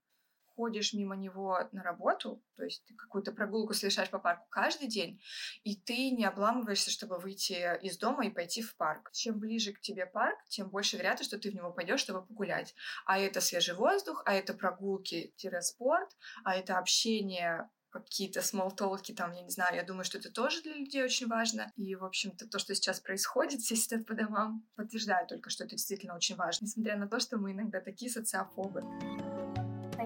ходишь 0.59 0.93
мимо 0.93 1.15
него 1.15 1.57
на 1.71 1.85
работу, 1.85 2.43
то 2.57 2.65
есть 2.65 2.85
ты 2.85 2.95
какую-то 2.95 3.31
прогулку 3.31 3.75
совершаешь 3.75 4.11
по 4.11 4.19
парку 4.19 4.45
каждый 4.51 4.89
день, 4.89 5.23
и 5.63 5.77
ты 5.77 6.11
не 6.11 6.25
обламываешься, 6.25 6.91
чтобы 6.91 7.19
выйти 7.19 7.79
из 7.81 7.97
дома 7.97 8.27
и 8.27 8.31
пойти 8.31 8.61
в 8.61 8.77
парк. 8.77 9.13
Чем 9.13 9.39
ближе 9.39 9.73
к 9.73 9.81
тебе 9.81 10.05
парк, 10.05 10.37
тем 10.49 10.69
больше 10.69 10.97
вероятность, 10.97 11.31
что 11.31 11.39
ты 11.39 11.53
в 11.53 11.55
него 11.55 11.71
пойдешь, 11.71 12.01
чтобы 12.01 12.27
погулять. 12.27 12.75
А 13.07 13.21
это 13.21 13.41
свежий 13.41 13.75
воздух, 13.75 14.25
а 14.27 14.35
это 14.35 14.53
прогулки-спорт, 14.53 16.11
а 16.43 16.57
это 16.57 16.77
общение 16.79 17.71
какие-то 17.91 18.43
смолтолки, 18.43 19.13
там, 19.13 19.33
я 19.33 19.43
не 19.43 19.51
знаю, 19.51 19.77
я 19.77 19.85
думаю, 19.85 20.05
что 20.05 20.19
это 20.19 20.31
тоже 20.31 20.61
для 20.63 20.75
людей 20.75 21.05
очень 21.05 21.29
важно. 21.29 21.73
И, 21.77 21.95
в 21.95 22.05
общем-то, 22.05 22.49
то, 22.49 22.59
что 22.59 22.75
сейчас 22.75 22.99
происходит, 22.99 23.61
все 23.63 23.77
сидят 23.77 24.07
по 24.07 24.15
домам, 24.15 24.67
подтверждает 24.75 25.29
только, 25.29 25.51
что 25.51 25.65
это 25.65 25.77
действительно 25.77 26.17
очень 26.17 26.35
важно, 26.35 26.65
несмотря 26.65 26.97
на 26.97 27.09
то, 27.09 27.21
что 27.21 27.39
мы 27.39 27.53
иногда 27.53 27.81
такие 27.81 28.11
социофобы 28.11 28.83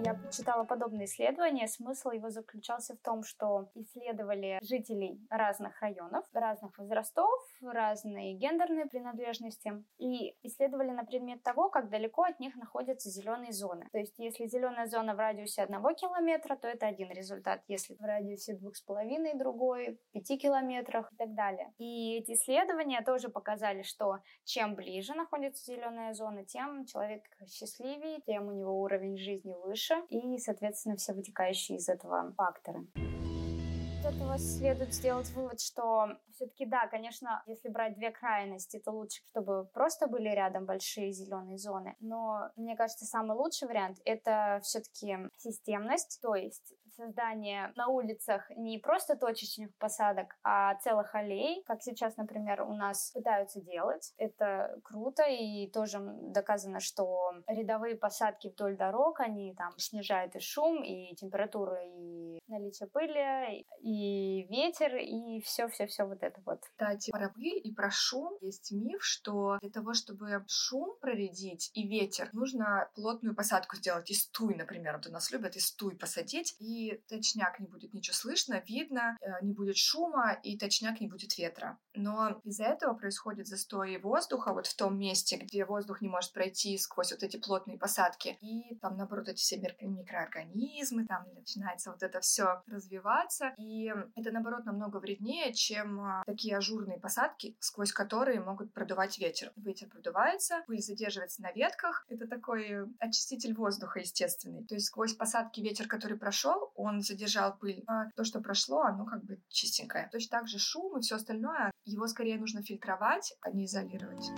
я 0.04 0.14
почитала 0.14 0.64
подобное 0.64 1.04
исследование. 1.04 1.68
Смысл 1.68 2.10
его 2.10 2.30
заключался 2.30 2.94
в 2.96 3.00
том, 3.00 3.22
что 3.22 3.70
исследовали 3.74 4.58
жителей 4.62 5.20
разных 5.30 5.80
районов, 5.80 6.24
разных 6.32 6.76
возрастов, 6.78 7.30
разные 7.60 8.34
гендерные 8.34 8.86
принадлежности 8.86 9.84
и 9.98 10.34
исследовали 10.42 10.90
на 10.90 11.04
предмет 11.04 11.42
того, 11.42 11.68
как 11.68 11.88
далеко 11.88 12.24
от 12.24 12.40
них 12.40 12.56
находятся 12.56 13.10
зеленые 13.10 13.52
зоны. 13.52 13.88
То 13.92 13.98
есть, 13.98 14.14
если 14.18 14.46
зеленая 14.46 14.86
зона 14.86 15.14
в 15.14 15.18
радиусе 15.18 15.62
одного 15.62 15.92
километра, 15.92 16.56
то 16.56 16.66
это 16.68 16.86
один 16.86 17.10
результат. 17.10 17.62
Если 17.68 17.94
в 17.94 18.00
радиусе 18.00 18.54
двух 18.54 18.76
с 18.76 18.82
половиной 18.82 19.34
другой, 19.34 20.00
пяти 20.12 20.36
километрах 20.36 21.12
и 21.12 21.16
так 21.16 21.34
далее. 21.34 21.72
И 21.78 22.18
эти 22.18 22.32
исследования 22.32 23.02
тоже 23.02 23.28
показали, 23.28 23.82
что 23.82 24.18
чем 24.44 24.74
ближе 24.74 25.14
находится 25.14 25.64
зеленая 25.64 26.12
зона, 26.14 26.44
тем 26.44 26.86
человек 26.86 27.22
счастливее, 27.46 28.20
тем 28.26 28.48
у 28.48 28.52
него 28.52 28.80
уровень 28.80 29.16
жизни 29.16 29.54
выше, 29.62 29.91
больше 29.92 30.06
и, 30.08 30.38
соответственно, 30.38 30.96
все 30.96 31.12
вытекающие 31.12 31.78
из 31.78 31.88
этого 31.88 32.32
факторы. 32.36 32.86
Из 32.94 34.04
этого 34.04 34.36
следует 34.36 34.92
сделать 34.92 35.30
вывод, 35.30 35.60
что 35.60 36.18
все-таки 36.34 36.66
да, 36.66 36.88
конечно, 36.88 37.42
если 37.46 37.68
брать 37.68 37.94
две 37.94 38.10
крайности, 38.10 38.80
то 38.80 38.90
лучше, 38.90 39.22
чтобы 39.30 39.66
просто 39.66 40.08
были 40.08 40.28
рядом 40.28 40.66
большие 40.66 41.12
зеленые 41.12 41.56
зоны. 41.56 41.94
Но 42.00 42.50
мне 42.56 42.76
кажется, 42.76 43.04
самый 43.04 43.36
лучший 43.36 43.68
вариант 43.68 43.98
это 44.04 44.60
все-таки 44.64 45.18
системность, 45.36 46.18
то 46.20 46.34
есть 46.34 46.74
создание 46.96 47.72
на 47.76 47.88
улицах 47.88 48.50
не 48.56 48.78
просто 48.78 49.16
точечных 49.16 49.74
посадок, 49.78 50.36
а 50.42 50.74
целых 50.76 51.14
аллей, 51.14 51.62
как 51.66 51.82
сейчас, 51.82 52.16
например, 52.16 52.62
у 52.62 52.74
нас 52.74 53.10
пытаются 53.12 53.60
делать. 53.60 54.12
Это 54.16 54.78
круто, 54.84 55.24
и 55.28 55.70
тоже 55.70 55.98
доказано, 56.00 56.80
что 56.80 57.32
рядовые 57.46 57.96
посадки 57.96 58.48
вдоль 58.48 58.76
дорог, 58.76 59.20
они 59.20 59.54
там 59.54 59.72
снижают 59.78 60.36
и 60.36 60.40
шум, 60.40 60.82
и 60.82 61.14
температуру, 61.14 61.76
и 61.76 62.38
наличие 62.48 62.88
пыли, 62.88 63.66
и 63.80 64.46
ветер, 64.48 64.96
и 64.96 65.40
все-все-все 65.40 66.04
вот 66.04 66.22
это 66.22 66.40
вот. 66.44 66.60
Кстати, 66.62 67.10
про 67.10 67.28
пыль 67.28 67.60
и 67.62 67.72
про 67.74 67.90
шум 67.90 68.36
есть 68.40 68.72
миф, 68.72 69.02
что 69.02 69.58
для 69.60 69.70
того, 69.70 69.94
чтобы 69.94 70.44
шум 70.48 70.96
проредить 71.00 71.70
и 71.74 71.86
ветер, 71.86 72.28
нужно 72.32 72.90
плотную 72.94 73.34
посадку 73.34 73.76
сделать 73.76 74.10
из 74.10 74.28
туй, 74.28 74.54
например. 74.54 74.96
Вот 74.96 75.06
у 75.06 75.12
нас 75.12 75.30
любят 75.30 75.56
из 75.56 75.72
туй 75.72 75.96
посадить, 75.96 76.56
и 76.58 76.81
точняк 77.08 77.60
не 77.60 77.66
будет 77.66 77.94
ничего 77.94 78.14
слышно, 78.14 78.62
видно, 78.66 79.16
э, 79.20 79.30
не 79.42 79.52
будет 79.52 79.76
шума, 79.76 80.38
и 80.42 80.58
точняк 80.58 81.00
не 81.00 81.08
будет 81.08 81.36
ветра. 81.38 81.78
Но 81.94 82.40
из-за 82.44 82.64
этого 82.64 82.94
происходит 82.94 83.46
застой 83.46 83.98
воздуха 83.98 84.52
вот 84.52 84.66
в 84.66 84.76
том 84.76 84.98
месте, 84.98 85.36
где 85.36 85.64
воздух 85.64 86.00
не 86.00 86.08
может 86.08 86.32
пройти 86.32 86.76
сквозь 86.78 87.12
вот 87.12 87.22
эти 87.22 87.36
плотные 87.36 87.78
посадки. 87.78 88.38
И 88.40 88.76
там, 88.76 88.96
наоборот, 88.96 89.28
эти 89.28 89.38
все 89.38 89.58
микроорганизмы, 89.80 91.06
там 91.06 91.26
начинается 91.34 91.90
вот 91.90 92.02
это 92.02 92.20
все 92.20 92.62
развиваться. 92.66 93.54
И 93.58 93.92
это, 94.14 94.30
наоборот, 94.30 94.64
намного 94.64 94.98
вреднее, 94.98 95.52
чем 95.52 96.00
а, 96.00 96.22
такие 96.26 96.56
ажурные 96.56 96.98
посадки, 96.98 97.56
сквозь 97.60 97.92
которые 97.92 98.40
могут 98.40 98.72
продувать 98.72 99.18
ветер. 99.18 99.52
Ветер 99.56 99.88
продувается, 99.88 100.62
пыль 100.66 100.80
задерживается 100.80 101.42
на 101.42 101.52
ветках. 101.52 102.04
Это 102.08 102.26
такой 102.26 102.88
очиститель 102.98 103.54
воздуха 103.54 104.00
естественный. 104.00 104.64
То 104.64 104.74
есть 104.74 104.86
сквозь 104.86 105.14
посадки 105.14 105.60
ветер, 105.60 105.86
который 105.88 106.18
прошел, 106.18 106.71
он 106.74 107.02
задержал 107.02 107.56
пыль. 107.56 107.82
А 107.86 108.10
то, 108.16 108.24
что 108.24 108.40
прошло, 108.40 108.82
оно 108.82 109.04
как 109.04 109.24
бы 109.24 109.40
чистенькое. 109.48 110.08
Точно 110.12 110.38
так 110.38 110.48
же 110.48 110.58
шум 110.58 110.98
и 110.98 111.00
все 111.00 111.16
остальное, 111.16 111.72
его 111.84 112.06
скорее 112.06 112.38
нужно 112.38 112.62
фильтровать, 112.62 113.34
а 113.40 113.50
не 113.50 113.66
изолировать 113.66 114.30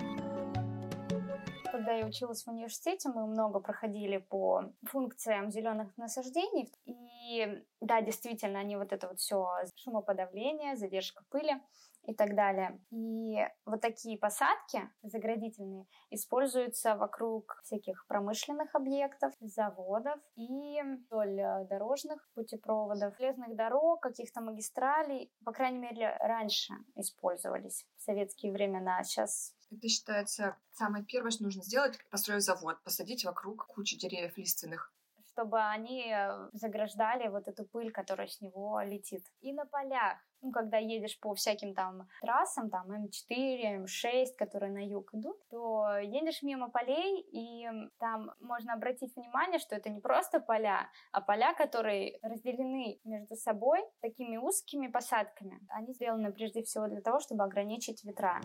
когда 1.85 1.91
я 1.91 2.05
училась 2.05 2.43
в 2.43 2.47
университете, 2.47 3.09
мы 3.09 3.27
много 3.27 3.59
проходили 3.59 4.17
по 4.17 4.73
функциям 4.83 5.51
зеленых 5.51 5.95
насаждений. 5.97 6.71
И 6.85 7.63
да, 7.81 8.01
действительно, 8.01 8.59
они 8.59 8.75
вот 8.75 8.93
это 8.93 9.07
вот 9.09 9.19
все 9.19 9.45
шумоподавление, 9.75 10.77
задержка 10.77 11.23
пыли 11.29 11.61
и 12.07 12.13
так 12.13 12.35
далее. 12.35 12.79
И 12.91 13.37
вот 13.65 13.81
такие 13.81 14.17
посадки 14.17 14.89
заградительные 15.03 15.85
используются 16.09 16.95
вокруг 16.95 17.59
всяких 17.63 18.05
промышленных 18.07 18.73
объектов, 18.75 19.33
заводов 19.39 20.19
и 20.35 20.81
вдоль 20.81 21.39
э, 21.39 21.65
дорожных 21.69 22.27
путепроводов, 22.33 23.15
железных 23.17 23.55
дорог, 23.55 24.01
каких-то 24.01 24.41
магистралей. 24.41 25.31
По 25.43 25.51
крайней 25.51 25.79
мере, 25.79 26.17
раньше 26.19 26.73
использовались 26.95 27.85
в 27.97 28.03
советские 28.03 28.51
времена. 28.51 29.03
Сейчас 29.03 29.55
это 29.71 29.87
считается 29.87 30.57
самое 30.71 31.03
первое, 31.03 31.31
что 31.31 31.43
нужно 31.43 31.63
сделать, 31.63 31.99
построить 32.09 32.43
завод, 32.43 32.81
посадить 32.83 33.25
вокруг 33.25 33.65
кучу 33.67 33.97
деревьев 33.97 34.37
лиственных 34.37 34.93
чтобы 35.35 35.59
они 35.59 36.05
э, 36.07 36.49
заграждали 36.53 37.27
вот 37.27 37.47
эту 37.47 37.65
пыль, 37.65 37.91
которая 37.91 38.27
с 38.27 38.39
него 38.41 38.79
летит. 38.81 39.23
И 39.41 39.51
на 39.53 39.65
полях, 39.65 40.17
ну, 40.41 40.51
когда 40.51 40.77
едешь 40.77 41.19
по 41.19 41.33
всяким 41.33 41.73
там 41.73 42.07
трассам, 42.21 42.69
там 42.69 42.89
М4, 42.89 43.83
М6, 43.83 44.27
которые 44.37 44.71
на 44.71 44.85
юг 44.85 45.13
идут, 45.13 45.37
то 45.49 45.97
едешь 45.97 46.41
мимо 46.41 46.69
полей, 46.69 47.21
и 47.33 47.67
там 47.99 48.31
можно 48.39 48.73
обратить 48.73 49.15
внимание, 49.15 49.59
что 49.59 49.75
это 49.75 49.89
не 49.89 49.99
просто 49.99 50.39
поля, 50.39 50.89
а 51.11 51.21
поля, 51.21 51.53
которые 51.53 52.17
разделены 52.21 52.99
между 53.03 53.35
собой 53.35 53.79
такими 54.01 54.37
узкими 54.37 54.87
посадками. 54.87 55.59
Они 55.69 55.93
сделаны 55.93 56.31
прежде 56.31 56.61
всего 56.63 56.87
для 56.87 57.01
того, 57.01 57.19
чтобы 57.19 57.43
ограничить 57.43 58.05
ветра. 58.05 58.39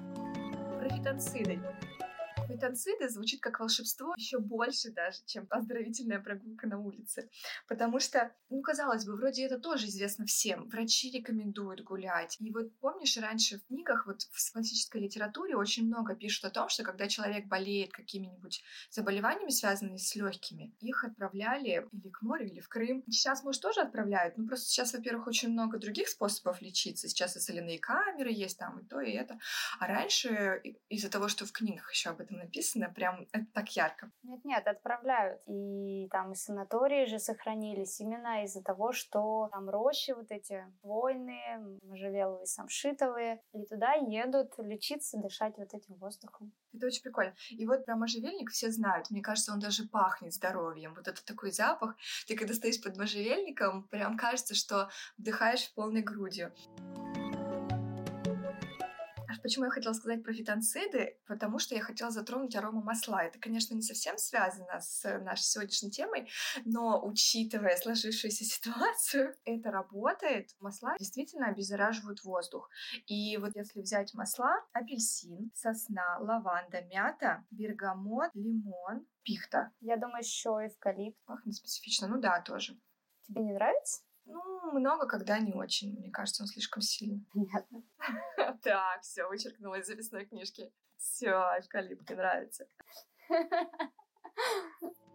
Про. 0.81 2.10
Фитонциды 2.51 3.09
звучит 3.09 3.41
как 3.41 3.61
волшебство 3.61 4.15
еще 4.17 4.39
больше 4.39 4.91
даже, 4.91 5.19
чем 5.27 5.47
оздоровительная 5.51 6.21
прогулка 6.21 6.67
на 6.67 6.79
улице. 6.79 7.29
Потому 7.69 8.01
что, 8.01 8.33
ну, 8.49 8.61
казалось 8.63 9.05
бы, 9.05 9.17
вроде 9.17 9.45
это 9.45 9.59
тоже 9.59 9.87
известно 9.87 10.27
всем. 10.27 10.69
Врачи 10.69 11.11
рекомендуют 11.11 11.83
гулять. 11.83 12.37
И 12.41 12.51
вот 12.51 12.77
помнишь, 12.79 13.17
раньше 13.19 13.59
в 13.59 13.67
книгах, 13.67 14.07
вот 14.07 14.23
в 14.23 14.53
классической 14.53 15.01
литературе 15.01 15.57
очень 15.57 15.87
много 15.87 16.15
пишут 16.15 16.45
о 16.45 16.51
том, 16.51 16.69
что 16.69 16.83
когда 16.83 17.09
человек 17.09 17.47
болеет 17.47 17.93
какими-нибудь 17.93 18.63
заболеваниями, 18.91 19.51
связанными 19.51 19.97
с 19.97 20.15
легкими, 20.15 20.75
их 20.81 21.05
отправляли 21.05 21.87
или 21.93 22.09
к 22.09 22.23
морю, 22.23 22.47
или 22.47 22.61
в 22.61 22.69
Крым. 22.69 23.05
Сейчас, 23.09 23.43
может, 23.43 23.63
тоже 23.63 23.81
отправляют, 23.81 24.37
но 24.37 24.47
просто 24.47 24.67
сейчас, 24.69 24.93
во-первых, 24.93 25.27
очень 25.27 25.51
много 25.51 25.79
других 25.79 26.09
способов 26.09 26.61
лечиться. 26.61 27.09
Сейчас 27.09 27.37
и 27.37 27.41
соляные 27.41 27.79
камеры 27.79 28.31
есть 28.33 28.59
там, 28.59 28.79
и 28.79 28.85
то, 28.85 29.01
и 29.01 29.13
это. 29.13 29.39
А 29.79 29.87
раньше 29.87 30.61
из-за 30.89 31.11
того, 31.11 31.29
что 31.29 31.47
в 31.47 31.53
книгах 31.53 31.91
еще 31.93 32.11
об 32.11 32.21
этом 32.21 32.40
написано, 32.41 32.91
прям 32.91 33.27
это 33.33 33.47
так 33.53 33.69
ярко. 33.77 34.11
Нет-нет, 34.23 34.67
отправляют. 34.67 35.41
И 35.47 36.09
там 36.11 36.33
и 36.33 36.35
санатории 36.35 37.07
же 37.07 37.19
сохранились 37.19 38.01
именно 38.01 38.45
из-за 38.45 38.63
того, 38.63 38.93
что 38.93 39.49
там 39.53 39.69
рощи 39.71 40.13
вот 40.13 40.31
эти 40.31 40.65
войны, 40.83 41.79
можжевеловые, 41.83 42.47
самшитовые, 42.47 43.43
и 43.53 43.65
туда 43.67 43.93
едут 43.95 44.55
лечиться, 44.59 45.19
дышать 45.19 45.57
вот 45.59 45.75
этим 45.75 45.95
воздухом. 45.97 46.53
Это 46.73 46.87
очень 46.87 47.03
прикольно. 47.03 47.35
И 47.51 47.67
вот 47.67 47.85
про 47.85 47.97
можжевельник 47.97 48.51
все 48.51 48.71
знают. 48.71 49.11
Мне 49.11 49.23
кажется, 49.23 49.53
он 49.53 49.59
даже 49.59 49.89
пахнет 49.89 50.33
здоровьем. 50.33 50.95
Вот 50.95 51.09
это 51.09 51.25
такой 51.25 51.51
запах. 51.51 51.97
Ты 52.27 52.37
когда 52.37 52.55
стоишь 52.55 52.81
под 52.81 52.97
можжевельником, 52.97 53.89
прям 53.89 54.17
кажется, 54.17 54.55
что 54.55 54.89
вдыхаешь 55.19 55.73
полной 55.75 56.03
грудью. 56.03 56.53
Почему 59.43 59.67
я 59.67 59.71
хотела 59.71 59.93
сказать 59.93 60.23
про 60.23 60.33
фитонциды? 60.33 61.19
Потому 61.27 61.59
что 61.59 61.75
я 61.75 61.83
хотела 61.83 62.11
затронуть 62.11 62.55
арома 62.57 62.83
масла. 62.83 63.23
Это, 63.25 63.39
конечно, 63.39 63.75
не 63.75 63.83
совсем 63.83 64.19
связано 64.19 64.81
с 64.81 65.19
нашей 65.21 65.43
сегодняшней 65.45 65.91
темой, 65.91 66.29
но 66.65 67.05
учитывая 67.05 67.77
сложившуюся 67.77 68.45
ситуацию, 68.45 69.35
это 69.45 69.71
работает. 69.71 70.51
Масла 70.61 70.97
действительно 70.99 71.47
обеззараживают 71.47 72.23
воздух. 72.25 72.69
И 73.07 73.37
вот 73.39 73.57
если 73.57 73.81
взять 73.81 74.15
масла, 74.15 74.65
апельсин, 74.73 75.51
сосна, 75.55 76.19
лаванда, 76.21 76.83
мята, 76.83 77.45
бергамот, 77.51 78.31
лимон, 78.35 79.07
пихта. 79.23 79.71
Я 79.81 79.97
думаю, 79.97 80.21
еще 80.21 80.51
эвкалипт. 80.67 81.19
Пахнет 81.25 81.55
специфично. 81.55 82.09
Ну 82.09 82.21
да, 82.21 82.41
тоже. 82.41 82.79
Тебе 83.27 83.43
не 83.43 83.53
нравится? 83.53 84.03
Ну, 84.25 84.73
много, 84.73 85.07
когда 85.07 85.39
не 85.39 85.53
очень. 85.53 85.99
Мне 85.99 86.11
кажется, 86.11 86.43
он 86.43 86.47
слишком 86.49 86.83
сильный. 86.83 87.27
Понятно. 87.33 87.83
Так, 88.63 89.03
все, 89.03 89.27
вычеркнула 89.27 89.77
из 89.77 89.87
записной 89.87 90.27
книжки. 90.27 90.73
Все, 90.97 91.31
эвкалипт 91.59 92.11
нравится. 92.11 92.67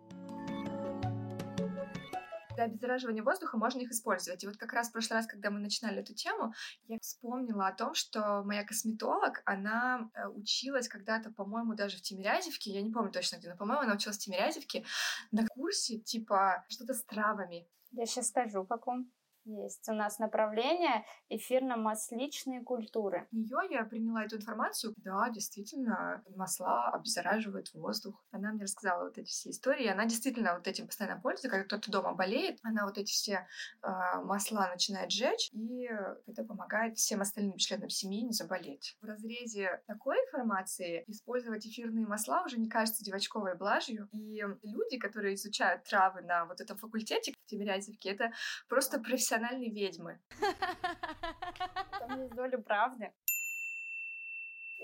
Для 2.55 2.65
обеззараживания 2.65 3.23
воздуха 3.23 3.57
можно 3.57 3.81
их 3.81 3.91
использовать. 3.91 4.43
И 4.43 4.47
вот 4.47 4.57
как 4.57 4.73
раз 4.73 4.89
в 4.89 4.91
прошлый 4.91 5.19
раз, 5.19 5.27
когда 5.27 5.49
мы 5.49 5.59
начинали 5.59 5.99
эту 5.99 6.13
тему, 6.13 6.53
я 6.87 6.97
вспомнила 6.99 7.67
о 7.67 7.73
том, 7.73 7.93
что 7.93 8.43
моя 8.43 8.63
косметолог, 8.63 9.41
она 9.45 10.09
э, 10.13 10.27
училась 10.27 10.87
когда-то, 10.87 11.31
по-моему, 11.31 11.75
даже 11.75 11.97
в 11.97 12.01
Тимирязевке, 12.01 12.71
я 12.71 12.81
не 12.81 12.91
помню 12.91 13.11
точно 13.11 13.37
где, 13.37 13.49
но, 13.49 13.57
по-моему, 13.57 13.83
она 13.83 13.95
училась 13.95 14.17
в 14.17 14.21
Тимирязевке 14.21 14.85
на 15.31 15.45
курсе 15.47 15.99
типа 15.99 16.65
что-то 16.69 16.93
с 16.93 17.03
травами. 17.03 17.67
Я 17.91 18.05
сейчас 18.05 18.27
скажу, 18.27 18.65
каком. 18.65 19.11
Есть 19.45 19.87
у 19.89 19.93
нас 19.93 20.17
направление 20.17 21.05
эфирно-масличные 21.29 22.63
культуры. 22.63 23.27
Нее 23.31 23.59
я 23.69 23.85
приняла 23.85 24.23
эту 24.25 24.37
информацию. 24.37 24.95
Да, 24.97 25.29
действительно, 25.29 26.23
масла 26.35 26.89
обеззараживают 26.89 27.71
воздух. 27.73 28.23
Она 28.31 28.51
мне 28.51 28.63
рассказала 28.63 29.03
вот 29.03 29.19
эти 29.19 29.29
все 29.29 29.51
истории. 29.51 29.85
Она 29.85 30.05
действительно 30.05 30.55
вот 30.55 30.67
этим 30.67 30.87
постоянно 30.87 31.21
пользуется. 31.21 31.49
Когда 31.49 31.65
кто-то 31.65 31.91
дома 31.91 32.13
болеет, 32.13 32.57
она 32.63 32.85
вот 32.85 32.97
эти 32.97 33.11
все 33.11 33.47
э, 33.83 33.87
масла 34.23 34.67
начинает 34.71 35.11
жечь, 35.11 35.49
и 35.51 35.91
это 36.25 36.43
помогает 36.43 36.97
всем 36.97 37.21
остальным 37.21 37.57
членам 37.57 37.89
семьи 37.89 38.23
не 38.23 38.33
заболеть. 38.33 38.97
В 38.99 39.05
разрезе 39.05 39.83
такой 39.85 40.17
информации 40.17 41.03
использовать 41.05 41.67
эфирные 41.67 42.07
масла 42.07 42.43
уже 42.43 42.57
не 42.57 42.67
кажется 42.67 43.03
девочковой 43.03 43.55
блажью. 43.55 44.09
И 44.11 44.43
люди, 44.63 44.97
которые 44.97 45.35
изучают 45.35 45.83
травы 45.83 46.21
на 46.21 46.45
вот 46.45 46.61
этом 46.61 46.77
факультете 46.77 47.31
в 47.31 47.45
Тимирязевке, 47.45 48.09
это 48.09 48.31
просто 48.67 48.99
профессионалы 48.99 49.34
профессиональной 49.35 49.69
ведьмы. 49.69 50.19
Там 51.99 52.21
есть 52.21 52.33
доля 52.35 52.57
правды 52.57 53.11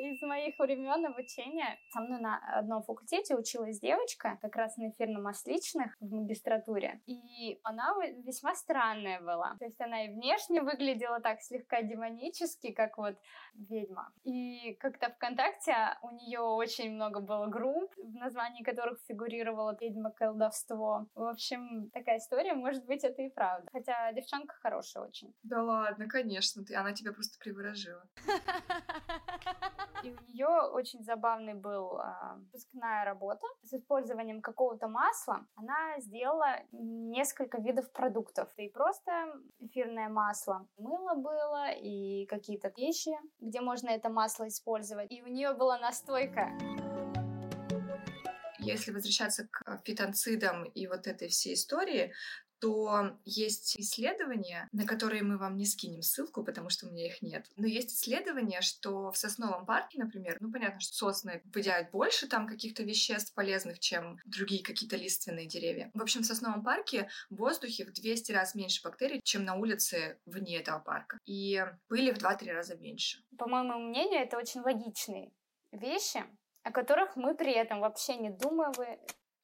из 0.02 0.22
моих 0.22 0.58
времен 0.58 1.06
обучения. 1.06 1.78
Со 1.92 2.02
мной 2.02 2.20
на 2.20 2.38
одном 2.58 2.82
факультете 2.82 3.36
училась 3.36 3.80
девочка, 3.80 4.38
как 4.42 4.56
раз 4.56 4.78
на 4.78 4.90
эфирно-масличных 4.90 5.96
в 6.00 6.12
магистратуре. 6.12 7.02
И 7.06 7.60
она 7.64 7.94
весьма 8.26 8.56
странная 8.56 9.22
была. 9.22 9.56
То 9.60 9.66
есть 9.66 9.80
она 9.80 10.06
и 10.06 10.10
внешне 10.10 10.62
выглядела 10.62 11.20
так 11.20 11.42
слегка 11.42 11.82
демонически, 11.84 12.72
как 12.72 12.98
вот 12.98 13.16
ведьма. 13.54 14.12
И 14.24 14.76
как-то 14.80 15.12
ВКонтакте 15.12 15.76
у 16.02 16.10
нее 16.12 16.40
очень 16.40 16.92
много 16.94 17.20
было 17.20 17.46
групп, 17.48 17.94
в 17.98 18.16
названии 18.16 18.64
которых 18.64 19.00
фигурировала 19.08 19.78
ведьма 19.80 20.12
колдовство. 20.12 21.08
В 21.14 21.24
общем, 21.24 21.90
такая 21.92 22.18
история, 22.18 22.54
может 22.54 22.86
быть, 22.86 23.04
это 23.04 23.22
и 23.22 23.30
правда. 23.30 23.68
Хотя 23.72 24.12
девчонка 24.14 24.56
хорошая 24.62 25.04
очень. 25.04 25.34
Да 25.44 25.62
ладно, 25.62 26.08
конечно, 26.08 26.64
ты, 26.64 26.76
она 26.76 26.94
тебя 26.94 27.12
просто 27.14 27.38
приворожила. 27.40 28.04
И 30.04 30.10
у 30.10 30.18
нее 30.34 30.48
очень 30.48 31.04
забавный 31.04 31.54
был 31.54 31.98
а, 32.00 32.36
выпускная 32.38 33.06
работа 33.06 33.46
с 33.64 33.74
использованием 33.74 34.42
какого-то 34.42 34.88
масла. 34.88 35.46
Она 35.56 36.00
сделала 36.00 36.60
несколько 36.72 37.62
видов 37.62 37.92
продуктов. 37.92 38.50
И 38.58 38.70
просто 38.70 39.12
эфирное 39.60 40.10
масло. 40.10 40.68
Мыло 40.78 41.16
было 41.16 41.72
и 41.72 42.26
какие-то 42.26 42.74
вещи, 42.76 43.12
где 43.40 43.62
можно 43.62 43.90
это 43.90 44.10
масло 44.10 44.48
использовать. 44.48 45.12
И 45.12 45.22
у 45.22 45.28
нее 45.28 45.54
была 45.54 45.78
настойка. 45.78 46.50
Если 48.58 48.92
возвращаться 48.92 49.48
к 49.52 49.82
фитонцидам 49.84 50.64
и 50.64 50.88
вот 50.88 51.08
этой 51.08 51.28
всей 51.28 51.54
истории, 51.54 52.14
то 52.62 53.18
есть 53.26 53.76
исследования, 53.80 54.70
на 54.72 54.86
которые 54.86 55.24
мы 55.24 55.38
вам 55.38 55.58
не 55.58 55.66
скинем 55.66 56.04
ссылку, 56.04 56.44
потому 56.44 56.70
что 56.70 56.88
у 56.88 56.92
меня 56.92 57.08
их 57.08 57.22
нет. 57.24 57.48
Но 57.58 57.66
есть 57.66 57.92
исследования, 57.92 58.62
что 58.62 59.12
в 59.12 59.18
сосновом 59.18 59.66
парке, 59.66 59.98
например, 59.98 60.38
ну 60.40 60.52
понятно, 60.52 60.80
что 60.80 60.94
сосны 60.94 61.42
выделяют 61.46 61.90
больше 61.90 62.28
там 62.28 62.48
каких-то 62.48 62.84
веществ 62.84 63.34
полезных, 63.34 63.80
чем 63.80 64.20
другие 64.26 64.64
какие-то 64.64 64.96
лиственные 64.96 65.48
деревья. 65.48 65.90
В 65.96 66.02
общем, 66.02 66.22
в 66.22 66.26
сосновом 66.26 66.64
парке 66.64 67.10
в 67.32 67.38
воздухе 67.38 67.86
в 67.86 67.94
200 67.94 68.32
раз 68.32 68.54
меньше 68.54 68.84
бактерий, 68.84 69.22
чем 69.24 69.44
на 69.44 69.56
улице 69.56 70.20
вне 70.26 70.60
этого 70.60 70.80
парка. 70.80 71.18
И 71.26 71.66
пыли 71.88 72.12
в 72.12 72.18
2-3 72.18 72.52
раза 72.52 72.76
меньше. 72.78 73.24
По 73.38 73.48
моему 73.48 73.80
мнению, 73.80 74.22
это 74.22 74.38
очень 74.38 74.62
логичные 74.62 75.32
вещи, 75.72 76.24
о 76.62 76.72
которых 76.72 77.16
мы 77.16 77.34
при 77.34 77.54
этом 77.54 77.80
вообще 77.80 78.18
не 78.18 78.30
думаем, 78.30 78.74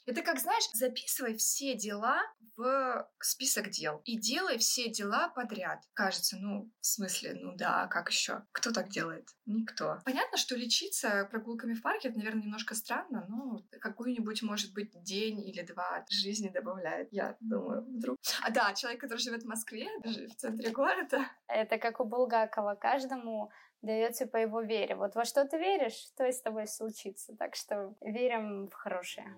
это 0.08 0.22
как, 0.22 0.40
знаешь, 0.40 0.64
записывай 0.74 1.36
все 1.36 1.76
дела 1.76 2.22
в 2.56 3.08
список 3.20 3.70
дел 3.70 4.02
и 4.06 4.18
делай 4.18 4.58
все 4.58 4.90
дела 4.90 5.30
подряд. 5.30 5.84
Кажется, 5.94 6.38
ну, 6.40 6.72
в 6.80 6.86
смысле, 6.86 7.34
ну 7.36 7.56
да, 7.56 7.88
как 7.88 8.10
еще? 8.10 8.44
Кто 8.52 8.72
так 8.72 8.90
делает? 8.90 9.28
Никто. 9.46 10.00
Понятно, 10.06 10.38
что 10.38 10.56
лечиться 10.56 11.28
прогулками 11.30 11.74
в 11.74 11.82
парке, 11.82 12.08
это, 12.08 12.18
наверное, 12.18 12.44
немножко 12.44 12.74
странно, 12.74 13.26
но 13.30 13.62
какую-нибудь, 13.80 14.42
может 14.42 14.74
быть, 14.74 14.92
день 15.04 15.46
или 15.48 15.62
два 15.62 16.06
жизни 16.10 16.50
добавляет, 16.50 17.10
я 17.12 17.36
думаю, 17.40 17.84
вдруг. 17.84 18.18
А 18.42 18.50
да, 18.50 18.74
человек, 18.74 19.02
который 19.02 19.20
живет 19.20 19.44
в 19.44 19.48
Москве, 19.48 19.88
в 20.04 20.36
центре 20.36 20.72
города. 20.72 21.30
Это 21.48 21.78
как 21.78 22.00
у 22.00 22.06
Булгакова. 22.06 22.76
Каждому 22.76 23.52
дается 23.82 24.26
по 24.26 24.38
его 24.38 24.62
вере. 24.62 24.96
Вот 24.96 25.16
во 25.16 25.26
что 25.26 25.46
ты 25.46 25.58
веришь, 25.58 26.12
то 26.18 26.26
и 26.26 26.32
с 26.32 26.42
тобой 26.42 26.68
случится. 26.68 27.36
Так 27.36 27.56
что 27.56 27.96
верим 28.02 28.68
в 28.68 28.74
хорошее. 28.74 29.36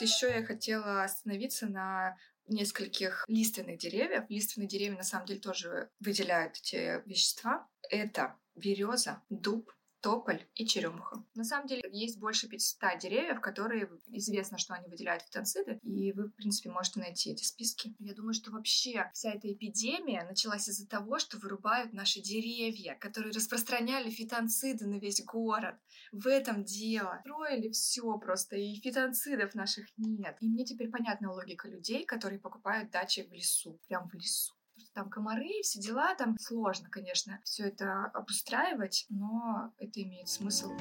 Еще 0.00 0.28
я 0.28 0.44
хотела 0.44 1.04
остановиться 1.04 1.66
на 1.66 2.16
нескольких 2.46 3.24
лиственных 3.28 3.78
деревьев. 3.78 4.24
Лиственные 4.28 4.68
деревья 4.68 4.96
на 4.96 5.02
самом 5.02 5.26
деле 5.26 5.40
тоже 5.40 5.90
выделяют 6.00 6.56
эти 6.56 7.02
вещества. 7.06 7.68
Это 7.90 8.36
береза, 8.54 9.22
дуб, 9.28 9.72
тополь 10.00 10.46
и 10.54 10.66
черемуха. 10.66 11.24
На 11.34 11.44
самом 11.44 11.66
деле 11.66 11.82
есть 11.92 12.18
больше 12.18 12.48
500 12.48 12.98
деревьев, 13.00 13.40
которые 13.40 13.88
известно, 14.08 14.58
что 14.58 14.74
они 14.74 14.88
выделяют 14.88 15.22
фитонциды, 15.22 15.78
и 15.82 16.12
вы, 16.12 16.28
в 16.28 16.34
принципе, 16.34 16.70
можете 16.70 17.00
найти 17.00 17.32
эти 17.32 17.44
списки. 17.44 17.94
Я 17.98 18.14
думаю, 18.14 18.34
что 18.34 18.50
вообще 18.50 19.10
вся 19.12 19.32
эта 19.32 19.52
эпидемия 19.52 20.24
началась 20.24 20.68
из-за 20.68 20.88
того, 20.88 21.18
что 21.18 21.38
вырубают 21.38 21.92
наши 21.92 22.20
деревья, 22.20 22.96
которые 23.00 23.32
распространяли 23.32 24.10
фитонциды 24.10 24.86
на 24.86 24.98
весь 24.98 25.24
город. 25.24 25.76
В 26.12 26.26
этом 26.26 26.64
дело. 26.64 27.18
Строили 27.20 27.70
все 27.70 28.18
просто, 28.18 28.56
и 28.56 28.74
фитонцидов 28.76 29.54
наших 29.54 29.86
нет. 29.96 30.36
И 30.40 30.48
мне 30.48 30.64
теперь 30.64 30.90
понятна 30.90 31.32
логика 31.32 31.68
людей, 31.68 32.04
которые 32.04 32.40
покупают 32.40 32.90
дачи 32.90 33.26
в 33.28 33.32
лесу, 33.32 33.80
прям 33.86 34.08
в 34.08 34.14
лесу 34.14 34.57
там 34.98 35.10
комары, 35.10 35.62
все 35.62 35.80
дела, 35.80 36.16
там 36.16 36.36
сложно, 36.40 36.88
конечно, 36.90 37.38
все 37.44 37.68
это 37.68 38.06
обустраивать, 38.14 39.06
но 39.08 39.72
это 39.78 40.02
имеет 40.02 40.28
смысл 40.28 40.72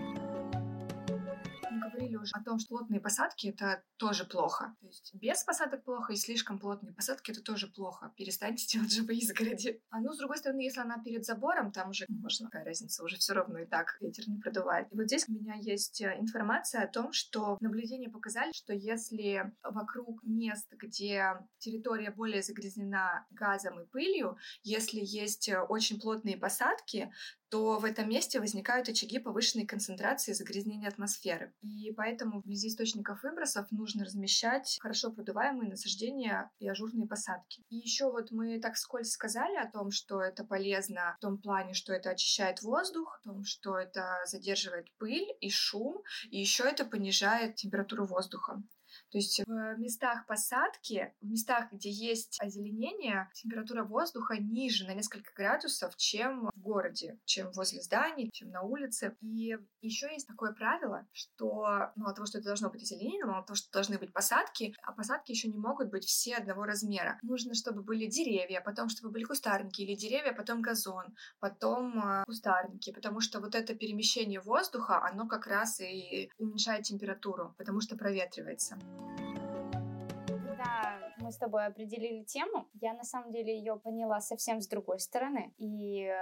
говорили 1.79 2.15
уже 2.15 2.31
о 2.35 2.43
том, 2.43 2.59
что 2.59 2.69
плотные 2.69 2.99
посадки— 2.99 3.47
это 3.49 3.83
тоже 3.97 4.25
плохо. 4.25 4.75
То 4.79 4.87
есть 4.87 5.13
без 5.15 5.43
посадок 5.43 5.83
плохо, 5.83 6.13
и 6.13 6.15
слишком 6.15 6.59
плотные 6.59 6.93
посадки— 6.93 7.31
это 7.31 7.41
тоже 7.41 7.67
плохо. 7.67 8.13
Перестаньте 8.17 8.67
делать 8.67 8.91
живые 8.93 9.19
изгороди. 9.19 9.81
А 9.89 9.99
ну, 9.99 10.13
с 10.13 10.17
другой 10.17 10.37
стороны, 10.37 10.61
если 10.61 10.81
она 10.81 10.97
перед 11.03 11.25
забором, 11.25 11.71
там 11.71 11.89
уже 11.89 12.05
можно, 12.09 12.49
какая 12.49 12.65
разница, 12.65 13.03
уже 13.03 13.17
все 13.17 13.33
равно 13.33 13.59
и 13.59 13.65
так 13.65 13.97
ветер 14.01 14.27
не 14.27 14.39
продувает. 14.39 14.91
И 14.91 14.95
вот 14.95 15.05
здесь 15.05 15.27
у 15.27 15.33
меня 15.33 15.55
есть 15.55 16.01
э, 16.01 16.15
информация 16.19 16.83
о 16.83 16.87
том, 16.87 17.11
что 17.11 17.57
наблюдения 17.61 18.09
показали, 18.09 18.51
что 18.53 18.73
если 18.73 19.53
вокруг 19.63 20.23
мест, 20.23 20.67
где 20.71 21.33
территория 21.57 22.11
более 22.11 22.41
загрязнена 22.41 23.25
газом 23.31 23.79
и 23.79 23.85
пылью, 23.85 24.37
если 24.63 24.99
есть 25.01 25.49
э, 25.49 25.59
очень 25.59 25.99
плотные 25.99 26.37
посадки, 26.37 27.11
то 27.49 27.79
в 27.79 27.86
этом 27.86 28.10
месте 28.10 28.39
возникают 28.39 28.89
очаги 28.89 29.19
повышенной 29.19 29.65
концентрации 29.65 30.33
загрязнения 30.33 30.89
атмосферы. 30.89 31.53
И 31.62 31.93
поэтому 31.95 32.39
вблизи 32.39 32.67
источников 32.67 33.23
выбросов 33.23 33.71
нужно 33.71 34.05
размещать 34.05 34.77
хорошо 34.81 35.12
продуваемые 35.12 35.69
насаждения 35.69 36.51
и 36.60 36.67
ажурные 36.67 37.07
посадки. 37.07 37.63
И 37.69 37.77
еще 37.77 38.12
вот 38.12 38.31
мы 38.31 38.60
так 38.60 38.77
скользь 38.77 39.12
сказали 39.12 39.55
о 39.55 39.69
том, 39.69 39.91
что 39.91 40.21
это 40.21 40.43
полезно 40.43 41.15
в 41.17 41.21
том 41.21 41.38
плане, 41.38 41.73
что 41.73 41.93
это 41.93 42.10
очищает 42.10 42.62
воздух, 42.62 43.19
в 43.21 43.23
том, 43.23 43.43
что 43.43 43.77
это 43.77 44.19
задерживает 44.25 44.88
пыль 44.97 45.27
и 45.39 45.49
шум, 45.49 46.03
и 46.29 46.39
еще 46.39 46.63
это 46.63 46.86
понижает 46.86 47.55
температуру 47.55 48.05
воздуха. 48.05 48.62
То 49.12 49.17
есть 49.17 49.41
в 49.46 49.76
местах 49.78 50.26
посадки, 50.28 51.13
в 51.22 51.28
местах, 51.28 51.72
где 51.72 51.89
есть 51.89 52.38
озеленение, 52.41 53.30
температура 53.34 53.84
воздуха 53.84 54.38
ниже 54.38 54.86
на 54.86 54.93
несколько 54.93 55.32
градусов, 55.34 55.96
чем 55.96 56.50
в 56.54 56.60
городе, 56.60 57.20
чем 57.26 57.52
возле 57.54 57.82
зданий, 57.82 58.30
чем 58.34 58.50
на 58.50 58.62
улице. 58.62 59.15
И 59.22 59.58
еще 59.82 60.08
есть 60.12 60.28
такое 60.28 60.54
правило, 60.54 61.08
что 61.13 61.91
мало 61.96 62.13
того, 62.13 62.26
что 62.26 62.39
это 62.39 62.48
должно 62.48 62.70
быть 62.70 62.84
озеленение, 62.84 63.26
мало 63.26 63.46
того, 63.46 63.56
что 63.56 63.72
должны 63.72 63.98
быть 63.98 64.13
посадки, 64.13 64.74
а 64.84 64.91
посадки 64.91 65.32
еще 65.32 65.48
не 65.48 65.58
могут 65.58 65.89
быть 65.89 66.06
все 66.06 66.36
одного 66.36 66.63
размера. 66.63 67.20
Нужно, 67.22 67.54
чтобы 67.54 67.84
были 67.84 68.08
деревья, 68.08 68.62
потом, 68.62 68.89
чтобы 68.89 69.12
были 69.12 69.24
кустарники, 69.24 69.82
или 69.82 69.96
деревья, 69.96 70.34
потом 70.34 70.62
газон, 70.62 71.15
потом 71.39 72.00
э, 72.00 72.24
кустарники, 72.26 72.91
потому 72.91 73.22
что 73.22 73.39
вот 73.39 73.56
это 73.56 73.76
перемещение 73.76 74.41
воздуха, 74.41 75.04
оно 75.06 75.28
как 75.28 75.48
раз 75.48 75.80
и 75.80 76.30
уменьшает 76.38 76.84
температуру, 76.84 77.56
потому 77.58 77.82
что 77.82 77.96
проветривается. 77.96 78.78
Когда 80.27 80.99
мы 81.19 81.31
с 81.31 81.38
тобой 81.38 81.65
определили 81.65 82.23
тему, 82.23 82.67
я 82.73 82.93
на 82.93 83.03
самом 83.03 83.31
деле 83.31 83.57
ее 83.57 83.77
поняла 83.77 84.21
совсем 84.21 84.62
с 84.62 84.67
другой 84.67 84.99
стороны. 84.99 85.53
И 85.57 86.03
э, 86.03 86.15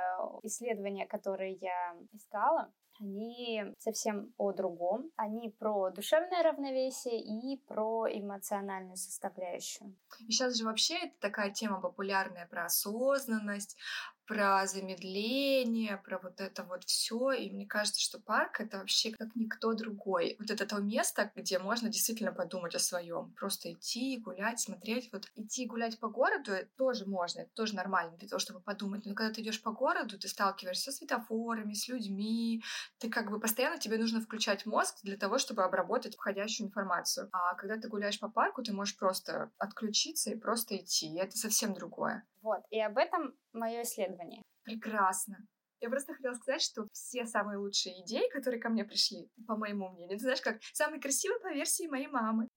исследования, 0.43 1.05
которые 1.05 1.53
я 1.53 1.95
искала, 2.11 2.71
они 2.99 3.63
совсем 3.79 4.33
о 4.37 4.51
другом. 4.51 5.11
Они 5.15 5.49
про 5.49 5.89
душевное 5.89 6.43
равновесие 6.43 7.21
и 7.21 7.57
про 7.57 8.07
эмоциональную 8.07 8.97
составляющую. 8.97 9.95
И 10.19 10.31
сейчас 10.31 10.55
же 10.55 10.65
вообще 10.65 10.95
это 10.95 11.13
такая 11.19 11.51
тема 11.51 11.81
популярная 11.81 12.47
про 12.47 12.65
осознанность, 12.65 13.77
про 14.25 14.65
замедление, 14.65 15.97
про 15.97 16.19
вот 16.19 16.41
это 16.41 16.63
вот 16.63 16.83
все. 16.85 17.31
И 17.31 17.49
мне 17.51 17.65
кажется, 17.65 18.01
что 18.01 18.19
парк 18.19 18.59
это 18.59 18.77
вообще 18.77 19.11
как 19.11 19.35
никто 19.35 19.73
другой. 19.73 20.35
Вот 20.39 20.49
это 20.49 20.65
то 20.65 20.77
место, 20.77 21.31
где 21.35 21.59
можно 21.59 21.89
действительно 21.89 22.31
подумать 22.31 22.75
о 22.75 22.79
своем. 22.79 23.33
Просто 23.33 23.71
идти, 23.71 24.17
гулять, 24.17 24.59
смотреть. 24.59 25.09
Вот 25.11 25.29
идти 25.35 25.65
гулять 25.65 25.99
по 25.99 26.07
городу 26.07 26.53
тоже 26.77 27.05
можно, 27.05 27.41
это 27.41 27.51
тоже 27.53 27.75
нормально 27.75 28.17
для 28.17 28.27
того, 28.27 28.39
чтобы 28.39 28.59
подумать. 28.59 29.05
Но 29.05 29.13
когда 29.13 29.33
ты 29.33 29.41
идешь 29.41 29.61
по 29.61 29.71
городу, 29.71 30.17
ты 30.17 30.27
сталкиваешься 30.27 30.91
со 30.91 30.97
светофорами, 30.97 31.73
с 31.73 31.87
людьми. 31.87 32.63
Ты 32.99 33.09
как 33.09 33.29
бы 33.29 33.39
постоянно 33.39 33.77
тебе 33.77 33.97
нужно 33.97 34.21
включать 34.21 34.65
мозг 34.65 34.97
для 35.03 35.17
того, 35.17 35.37
чтобы 35.37 35.63
обработать 35.63 36.15
входящую 36.15 36.67
информацию. 36.67 37.29
А 37.31 37.55
когда 37.55 37.77
ты 37.77 37.87
гуляешь 37.87 38.19
по 38.19 38.29
парку, 38.29 38.63
ты 38.63 38.73
можешь 38.73 38.97
просто 38.97 39.51
отключиться 39.57 40.31
и 40.31 40.37
просто 40.37 40.77
идти. 40.77 41.07
И 41.07 41.19
это 41.19 41.37
совсем 41.37 41.73
другое. 41.73 42.23
Вот, 42.41 42.61
и 42.69 42.79
об 42.79 42.97
этом 42.97 43.35
мое 43.53 43.83
исследование. 43.83 44.41
Прекрасно. 44.63 45.37
Я 45.81 45.89
просто 45.89 46.13
хотела 46.13 46.33
сказать, 46.33 46.61
что 46.61 46.87
все 46.93 47.25
самые 47.25 47.57
лучшие 47.57 48.01
идеи, 48.03 48.29
которые 48.31 48.61
ко 48.61 48.69
мне 48.69 48.85
пришли, 48.85 49.29
по 49.45 49.55
моему 49.55 49.89
мнению, 49.89 50.17
ты 50.17 50.23
знаешь, 50.23 50.41
как 50.41 50.57
самые 50.73 51.01
красивые 51.01 51.39
по 51.39 51.53
версии 51.53 51.87
моей 51.87 52.07
мамы. 52.07 52.47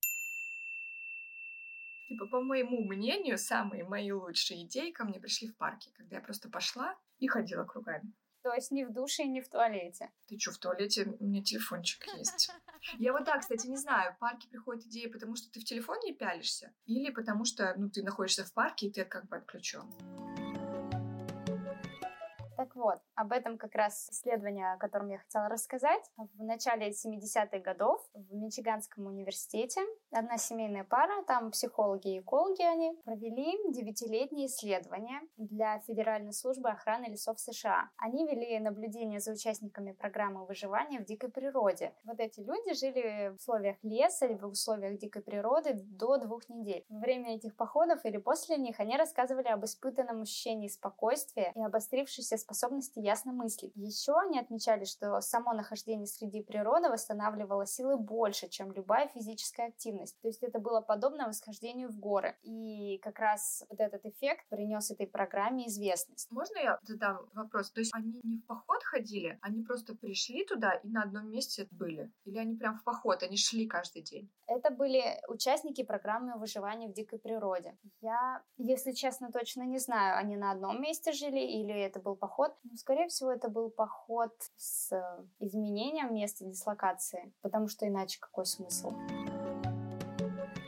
Типа, 2.09 2.27
по 2.27 2.41
моему 2.41 2.85
мнению, 2.85 3.37
самые 3.37 3.85
мои 3.85 4.11
лучшие 4.12 4.64
идеи 4.64 4.93
ко 4.93 5.05
мне 5.05 5.21
пришли 5.21 5.49
в 5.49 5.57
парке, 5.59 5.91
когда 5.95 6.17
я 6.17 6.23
просто 6.23 6.49
пошла 6.49 6.97
и 7.19 7.29
ходила 7.29 7.64
кругами. 7.64 8.14
То 8.42 8.53
есть 8.55 8.70
не 8.70 8.85
в 8.85 8.92
душе 8.92 9.24
и 9.24 9.29
не 9.29 9.40
в 9.40 9.48
туалете. 9.48 10.11
Ты 10.27 10.38
что, 10.38 10.53
в 10.53 10.59
туалете? 10.59 11.05
У 11.18 11.24
меня 11.24 11.42
телефончик 11.42 12.07
есть. 12.16 12.51
Я 12.98 13.12
вот 13.12 13.24
так, 13.24 13.40
кстати, 13.40 13.66
не 13.66 13.77
знаю, 13.77 14.14
в 14.14 14.18
парке 14.18 14.48
приходит 14.48 14.87
идея, 14.87 15.11
потому 15.11 15.37
что 15.37 15.51
ты 15.51 15.61
в 15.61 15.64
телефоне 15.64 16.14
пялишься, 16.14 16.72
или 16.87 17.11
потому 17.11 17.44
что, 17.44 17.74
ну, 17.77 17.90
ты 17.90 18.03
находишься 18.03 18.44
в 18.44 18.53
парке, 18.53 18.87
и 18.87 18.92
ты 18.92 19.05
как 19.05 19.29
бы 19.29 19.37
отключен. 19.37 19.90
Так 22.68 22.76
вот, 22.76 22.98
об 23.14 23.33
этом 23.33 23.57
как 23.57 23.74
раз 23.74 24.11
исследование, 24.11 24.74
о 24.74 24.76
котором 24.76 25.09
я 25.09 25.16
хотела 25.16 25.48
рассказать. 25.48 26.02
В 26.18 26.44
начале 26.44 26.90
70-х 26.90 27.61
годов 27.61 28.07
в 28.12 28.35
Мичиганском 28.35 29.07
университете 29.07 29.81
одна 30.11 30.37
семейная 30.37 30.85
пара, 30.85 31.22
там 31.22 31.50
психологи 31.50 32.16
и 32.16 32.20
экологи 32.20 32.61
они, 32.61 32.92
провели 33.07 33.72
девятилетнее 33.72 34.48
исследование 34.48 35.20
для 35.38 35.78
Федеральной 35.81 36.35
службы 36.35 36.68
охраны 36.68 37.07
лесов 37.07 37.40
США. 37.40 37.88
Они 37.96 38.26
вели 38.26 38.59
наблюдение 38.59 39.20
за 39.20 39.33
участниками 39.33 39.92
программы 39.92 40.44
выживания 40.44 41.00
в 41.00 41.07
дикой 41.07 41.31
природе. 41.31 41.94
Вот 42.04 42.20
эти 42.20 42.40
люди 42.40 42.74
жили 42.74 43.31
в 43.31 43.37
условиях 43.37 43.78
леса 43.83 44.26
или 44.26 44.35
в 44.35 44.44
условиях 44.44 44.98
дикой 44.98 45.22
природы 45.22 45.72
до 45.72 46.18
двух 46.18 46.46
недель. 46.50 46.85
Во 46.90 46.98
время 46.98 47.37
этих 47.37 47.57
походов 47.57 48.04
или 48.04 48.18
после 48.18 48.59
них 48.59 48.78
они 48.78 48.98
рассказывали 48.98 49.48
об 49.48 49.64
испытанном 49.64 50.20
ощущении 50.20 50.68
спокойствия 50.68 51.52
и 51.54 51.62
обострившейся 51.62 52.37
способности 52.37 52.58
ясно 52.94 53.33
мыслить. 53.33 53.73
Еще 53.77 54.12
они 54.18 54.38
отмечали, 54.38 54.85
что 54.85 55.21
само 55.21 55.53
нахождение 55.53 56.07
среди 56.07 56.42
природы 56.42 56.88
восстанавливало 56.88 57.66
силы 57.66 57.97
больше, 57.97 58.49
чем 58.49 58.73
любая 58.73 59.09
физическая 59.09 59.68
активность. 59.68 60.18
То 60.21 60.29
есть 60.29 60.42
это 60.42 60.59
было 60.59 60.81
подобно 60.81 61.29
восхождению 61.29 61.90
в 61.90 61.99
горы. 61.99 62.37
И 62.42 62.99
как 62.99 63.18
раз 63.18 63.64
вот 63.68 63.81
этот 63.81 64.05
эффект 64.07 64.47
принес 64.49 64.90
этой 64.90 65.07
программе 65.07 65.68
известность. 65.68 66.31
Можно 66.31 66.59
я 66.59 66.79
задам 66.83 67.29
вопрос? 67.35 67.71
То 67.71 67.81
есть 67.81 67.94
они 67.94 68.21
не 68.23 68.38
в 68.38 68.47
поход 68.47 68.83
ходили, 68.83 69.38
они 69.42 69.62
просто 69.62 69.94
пришли 69.94 70.44
туда 70.44 70.73
и 70.73 70.88
на 70.88 71.03
одном 71.03 71.31
месте 71.31 71.68
были? 71.71 72.11
Или 72.25 72.38
они 72.38 72.57
прям 72.57 72.79
в 72.79 72.85
поход, 72.85 73.23
они 73.23 73.37
шли 73.37 73.66
каждый 73.66 74.03
день? 74.03 74.31
Это 74.47 74.71
были 74.71 75.21
участники 75.29 75.83
программы 75.85 76.38
выживания 76.38 76.88
в 76.88 76.92
дикой 76.92 77.18
природе. 77.18 77.77
Я, 78.01 78.42
если 78.57 78.92
честно, 78.92 79.31
точно 79.31 79.62
не 79.62 79.79
знаю, 79.79 80.16
они 80.16 80.37
на 80.37 80.53
одном 80.53 80.81
месте 80.81 81.12
жили 81.12 81.40
или 81.40 81.75
это 81.75 82.01
был 82.01 82.16
поход 82.16 82.38
поход. 82.38 82.57
Ну, 82.62 82.77
скорее 82.77 83.09
всего, 83.09 83.33
это 83.33 83.48
был 83.48 83.70
поход 83.70 84.33
с 84.57 84.92
э, 84.92 85.24
изменением 85.40 86.14
места 86.14 86.44
дислокации, 86.44 87.33
потому 87.42 87.68
что 87.68 87.87
иначе 87.87 88.18
какой 88.20 88.46
смысл? 88.46 88.92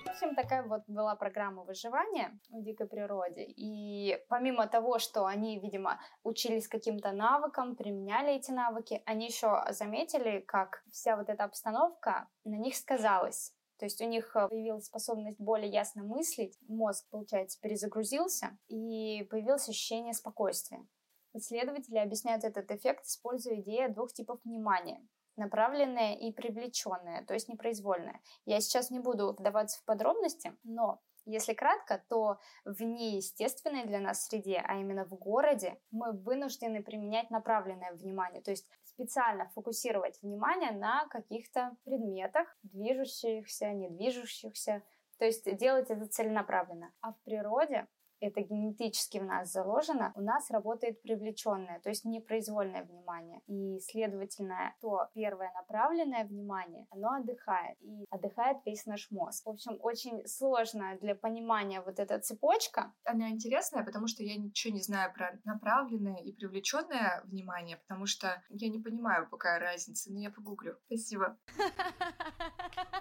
Общем, 0.06 0.34
такая 0.34 0.62
вот 0.64 0.82
была 0.86 1.14
программа 1.14 1.62
выживания 1.62 2.38
в 2.50 2.62
дикой 2.62 2.86
природе. 2.86 3.44
И 3.56 4.18
помимо 4.28 4.66
того, 4.66 4.98
что 4.98 5.24
они, 5.24 5.60
видимо, 5.60 5.98
учились 6.24 6.68
каким-то 6.68 7.12
навыкам, 7.12 7.76
применяли 7.76 8.34
эти 8.34 8.50
навыки, 8.50 9.02
они 9.06 9.26
еще 9.26 9.64
заметили, 9.70 10.40
как 10.40 10.82
вся 10.90 11.16
вот 11.16 11.28
эта 11.28 11.44
обстановка 11.44 12.28
на 12.44 12.56
них 12.56 12.74
сказалась. 12.74 13.54
То 13.78 13.86
есть 13.86 14.02
у 14.02 14.06
них 14.06 14.36
э, 14.36 14.48
появилась 14.48 14.86
способность 14.86 15.40
более 15.40 15.70
ясно 15.70 16.02
мыслить, 16.02 16.58
мозг, 16.68 17.06
получается, 17.10 17.58
перезагрузился, 17.62 18.58
и 18.68 19.26
появилось 19.30 19.68
ощущение 19.68 20.12
спокойствия. 20.12 20.84
Исследователи 21.34 21.98
объясняют 21.98 22.44
этот 22.44 22.70
эффект, 22.70 23.04
используя 23.06 23.60
идею 23.60 23.92
двух 23.94 24.12
типов 24.12 24.40
внимания 24.44 25.00
направленное 25.36 26.14
и 26.14 26.32
привлеченное, 26.32 27.24
то 27.24 27.34
есть 27.34 27.48
непроизвольное. 27.48 28.20
Я 28.44 28.60
сейчас 28.60 28.90
не 28.90 29.00
буду 29.00 29.32
вдаваться 29.32 29.80
в 29.80 29.84
подробности, 29.84 30.54
но 30.62 31.00
если 31.26 31.54
кратко, 31.54 32.02
то 32.08 32.38
в 32.64 32.82
неестественной 32.82 33.86
для 33.86 34.00
нас 34.00 34.26
среде, 34.26 34.62
а 34.66 34.76
именно 34.76 35.04
в 35.04 35.14
городе, 35.14 35.80
мы 35.90 36.12
вынуждены 36.12 36.82
применять 36.82 37.30
направленное 37.30 37.92
внимание, 37.92 38.42
то 38.42 38.50
есть 38.50 38.66
специально 38.84 39.48
фокусировать 39.50 40.20
внимание 40.22 40.72
на 40.72 41.06
каких-то 41.08 41.76
предметах, 41.84 42.56
движущихся, 42.62 43.70
не 43.72 43.88
движущихся, 43.88 44.82
то 45.18 45.24
есть 45.24 45.44
делать 45.56 45.90
это 45.90 46.06
целенаправленно. 46.06 46.92
А 47.00 47.12
в 47.12 47.20
природе 47.22 47.86
это 48.20 48.40
генетически 48.42 49.18
в 49.18 49.24
нас 49.24 49.50
заложено, 49.50 50.12
у 50.14 50.20
нас 50.20 50.50
работает 50.50 51.02
привлеченное, 51.02 51.80
то 51.80 51.88
есть 51.88 52.04
непроизвольное 52.04 52.84
внимание. 52.84 53.40
И, 53.46 53.80
следовательно, 53.80 54.74
то 54.80 55.08
первое 55.14 55.52
направленное 55.54 56.24
внимание, 56.24 56.86
оно 56.90 57.14
отдыхает. 57.14 57.76
И 57.80 58.06
отдыхает 58.10 58.58
весь 58.64 58.86
наш 58.86 59.10
мозг. 59.10 59.46
В 59.46 59.50
общем, 59.50 59.78
очень 59.80 60.26
сложно 60.26 60.96
для 61.00 61.14
понимания 61.14 61.80
вот 61.80 61.98
эта 61.98 62.18
цепочка. 62.18 62.92
Она 63.04 63.30
интересная, 63.30 63.84
потому 63.84 64.06
что 64.06 64.22
я 64.22 64.36
ничего 64.36 64.74
не 64.74 64.82
знаю 64.82 65.12
про 65.14 65.38
направленное 65.44 66.18
и 66.18 66.32
привлеченное 66.32 67.22
внимание, 67.24 67.78
потому 67.78 68.06
что 68.06 68.42
я 68.48 68.68
не 68.68 68.78
понимаю, 68.78 69.28
какая 69.28 69.58
разница, 69.58 70.12
но 70.12 70.20
я 70.20 70.30
погуглю. 70.30 70.76
Спасибо. 70.86 71.38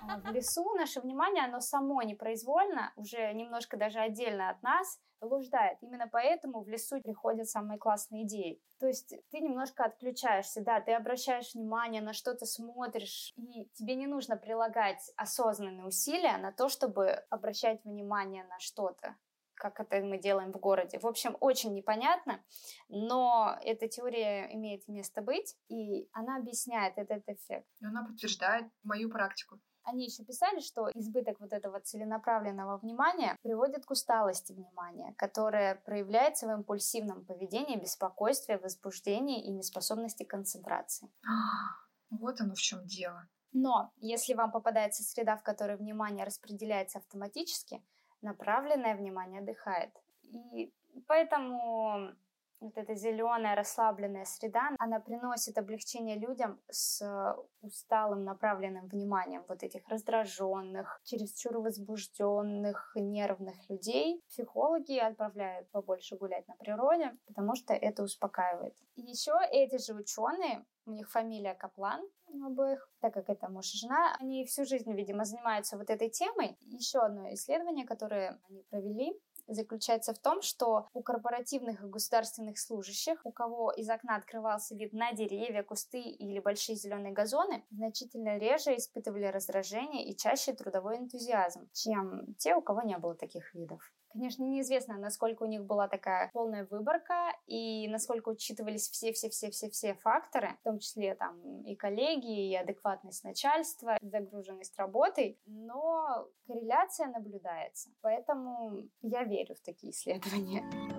А 0.01 0.19
в 0.19 0.31
лесу 0.31 0.63
наше 0.75 1.01
внимание, 1.01 1.43
оно 1.43 1.59
само 1.59 2.01
непроизвольно, 2.01 2.93
уже 2.95 3.33
немножко 3.33 3.77
даже 3.77 3.99
отдельно 3.99 4.49
от 4.49 4.61
нас, 4.63 4.99
блуждает. 5.21 5.77
Именно 5.81 6.07
поэтому 6.11 6.61
в 6.61 6.69
лесу 6.69 7.01
приходят 7.01 7.49
самые 7.49 7.77
классные 7.77 8.23
идеи. 8.23 8.61
То 8.79 8.87
есть 8.87 9.13
ты 9.31 9.39
немножко 9.39 9.85
отключаешься, 9.85 10.63
да, 10.63 10.81
ты 10.81 10.93
обращаешь 10.93 11.53
внимание, 11.53 12.01
на 12.01 12.13
что 12.13 12.33
ты 12.33 12.45
смотришь, 12.45 13.33
и 13.37 13.65
тебе 13.73 13.95
не 13.95 14.07
нужно 14.07 14.37
прилагать 14.37 15.11
осознанные 15.15 15.85
усилия 15.85 16.37
на 16.37 16.51
то, 16.51 16.69
чтобы 16.69 17.09
обращать 17.29 17.83
внимание 17.83 18.43
на 18.45 18.59
что-то 18.59 19.15
как 19.59 19.79
это 19.79 20.01
мы 20.01 20.17
делаем 20.17 20.51
в 20.51 20.57
городе. 20.57 20.99
В 20.99 21.05
общем, 21.05 21.35
очень 21.39 21.73
непонятно, 21.73 22.41
но 22.87 23.59
эта 23.61 23.87
теория 23.87 24.47
имеет 24.55 24.87
место 24.87 25.21
быть, 25.21 25.57
и 25.67 26.09
она 26.13 26.37
объясняет 26.37 26.97
этот 26.97 27.27
эффект. 27.27 27.67
И 27.79 27.85
она 27.85 28.05
подтверждает 28.05 28.71
мою 28.83 29.09
практику. 29.09 29.59
Они 29.89 30.05
еще 30.05 30.23
писали, 30.23 30.59
что 30.59 30.91
избыток 30.93 31.39
вот 31.39 31.51
этого 31.51 31.79
целенаправленного 31.79 32.77
внимания 32.77 33.35
приводит 33.41 33.85
к 33.85 33.91
усталости 33.91 34.53
внимания, 34.53 35.15
которая 35.17 35.75
проявляется 35.75 36.47
в 36.47 36.51
импульсивном 36.51 37.25
поведении, 37.25 37.79
беспокойстве, 37.79 38.59
возбуждении 38.59 39.43
и 39.43 39.51
неспособности 39.51 40.23
концентрации. 40.23 41.09
Вот 42.11 42.41
оно 42.41 42.55
в 42.55 42.59
чем 42.59 42.87
дело. 42.87 43.27
Но 43.51 43.91
если 43.97 44.33
вам 44.33 44.51
попадается 44.51 45.03
среда, 45.03 45.37
в 45.37 45.43
которой 45.43 45.77
внимание 45.77 46.25
распределяется 46.25 46.97
автоматически, 46.97 47.83
направленное 48.21 48.95
внимание 48.95 49.41
отдыхает. 49.41 49.91
И 50.23 50.73
поэтому 51.07 52.15
вот 52.59 52.77
эта 52.77 52.95
зеленая 52.95 53.55
расслабленная 53.55 54.25
среда, 54.25 54.71
она 54.79 54.99
приносит 54.99 55.57
облегчение 55.57 56.17
людям 56.17 56.59
с 56.69 57.01
усталым 57.61 58.23
направленным 58.23 58.87
вниманием 58.87 59.43
вот 59.47 59.63
этих 59.63 59.87
раздраженных, 59.87 61.01
чересчур 61.03 61.59
возбужденных, 61.59 62.91
нервных 62.95 63.69
людей. 63.69 64.21
Психологи 64.27 64.97
отправляют 64.97 65.69
побольше 65.71 66.17
гулять 66.17 66.47
на 66.47 66.55
природе, 66.55 67.17
потому 67.27 67.55
что 67.55 67.73
это 67.73 68.03
успокаивает. 68.03 68.75
Еще 68.95 69.33
эти 69.51 69.77
же 69.77 69.93
ученые, 69.93 70.65
у 70.85 70.91
них 70.91 71.09
фамилия 71.09 71.53
Каплан, 71.53 72.01
у 72.27 72.43
обоих, 72.45 72.89
так 72.99 73.13
как 73.13 73.29
это 73.29 73.49
муж 73.49 73.73
и 73.73 73.77
жена, 73.77 74.15
они 74.19 74.45
всю 74.45 74.65
жизнь, 74.65 74.91
видимо, 74.93 75.25
занимаются 75.25 75.77
вот 75.77 75.89
этой 75.89 76.09
темой. 76.09 76.57
Еще 76.61 76.99
одно 76.99 77.31
исследование, 77.33 77.85
которое 77.85 78.39
они 78.49 78.63
провели, 78.63 79.19
заключается 79.49 80.13
в 80.13 80.19
том, 80.19 80.41
что 80.41 80.87
у 80.93 81.01
корпоративных 81.01 81.83
и 81.83 81.87
государственных 81.87 82.57
служащих, 82.57 83.19
у 83.23 83.31
кого 83.31 83.71
из 83.71 83.89
окна 83.89 84.15
открывался 84.15 84.75
вид 84.75 84.93
на 84.93 85.11
деревья, 85.13 85.63
кусты 85.63 86.01
или 86.01 86.39
большие 86.39 86.75
зеленые 86.75 87.13
газоны, 87.13 87.63
значительно 87.71 88.37
реже 88.37 88.75
испытывали 88.75 89.25
раздражение 89.25 90.05
и 90.05 90.15
чаще 90.15 90.53
трудовой 90.53 90.97
энтузиазм, 90.97 91.69
чем 91.73 92.35
те, 92.35 92.55
у 92.55 92.61
кого 92.61 92.81
не 92.81 92.97
было 92.97 93.15
таких 93.15 93.53
видов. 93.53 93.91
Конечно, 94.11 94.43
неизвестно, 94.43 94.97
насколько 94.97 95.43
у 95.43 95.45
них 95.45 95.65
была 95.65 95.87
такая 95.87 96.29
полная 96.33 96.65
выборка 96.65 97.31
и 97.45 97.87
насколько 97.87 98.29
учитывались 98.29 98.89
все-все-все-все-все 98.89 99.93
факторы, 99.95 100.57
в 100.61 100.63
том 100.63 100.79
числе 100.79 101.15
там 101.15 101.61
и 101.63 101.75
коллеги, 101.75 102.49
и 102.49 102.55
адекватность 102.55 103.23
начальства, 103.23 103.97
загруженность 104.01 104.77
работой, 104.77 105.39
но 105.45 106.27
корреляция 106.47 107.07
наблюдается. 107.07 107.89
Поэтому 108.01 108.83
я 109.01 109.23
верю 109.23 109.55
в 109.55 109.61
такие 109.61 109.91
исследования. 109.91 110.98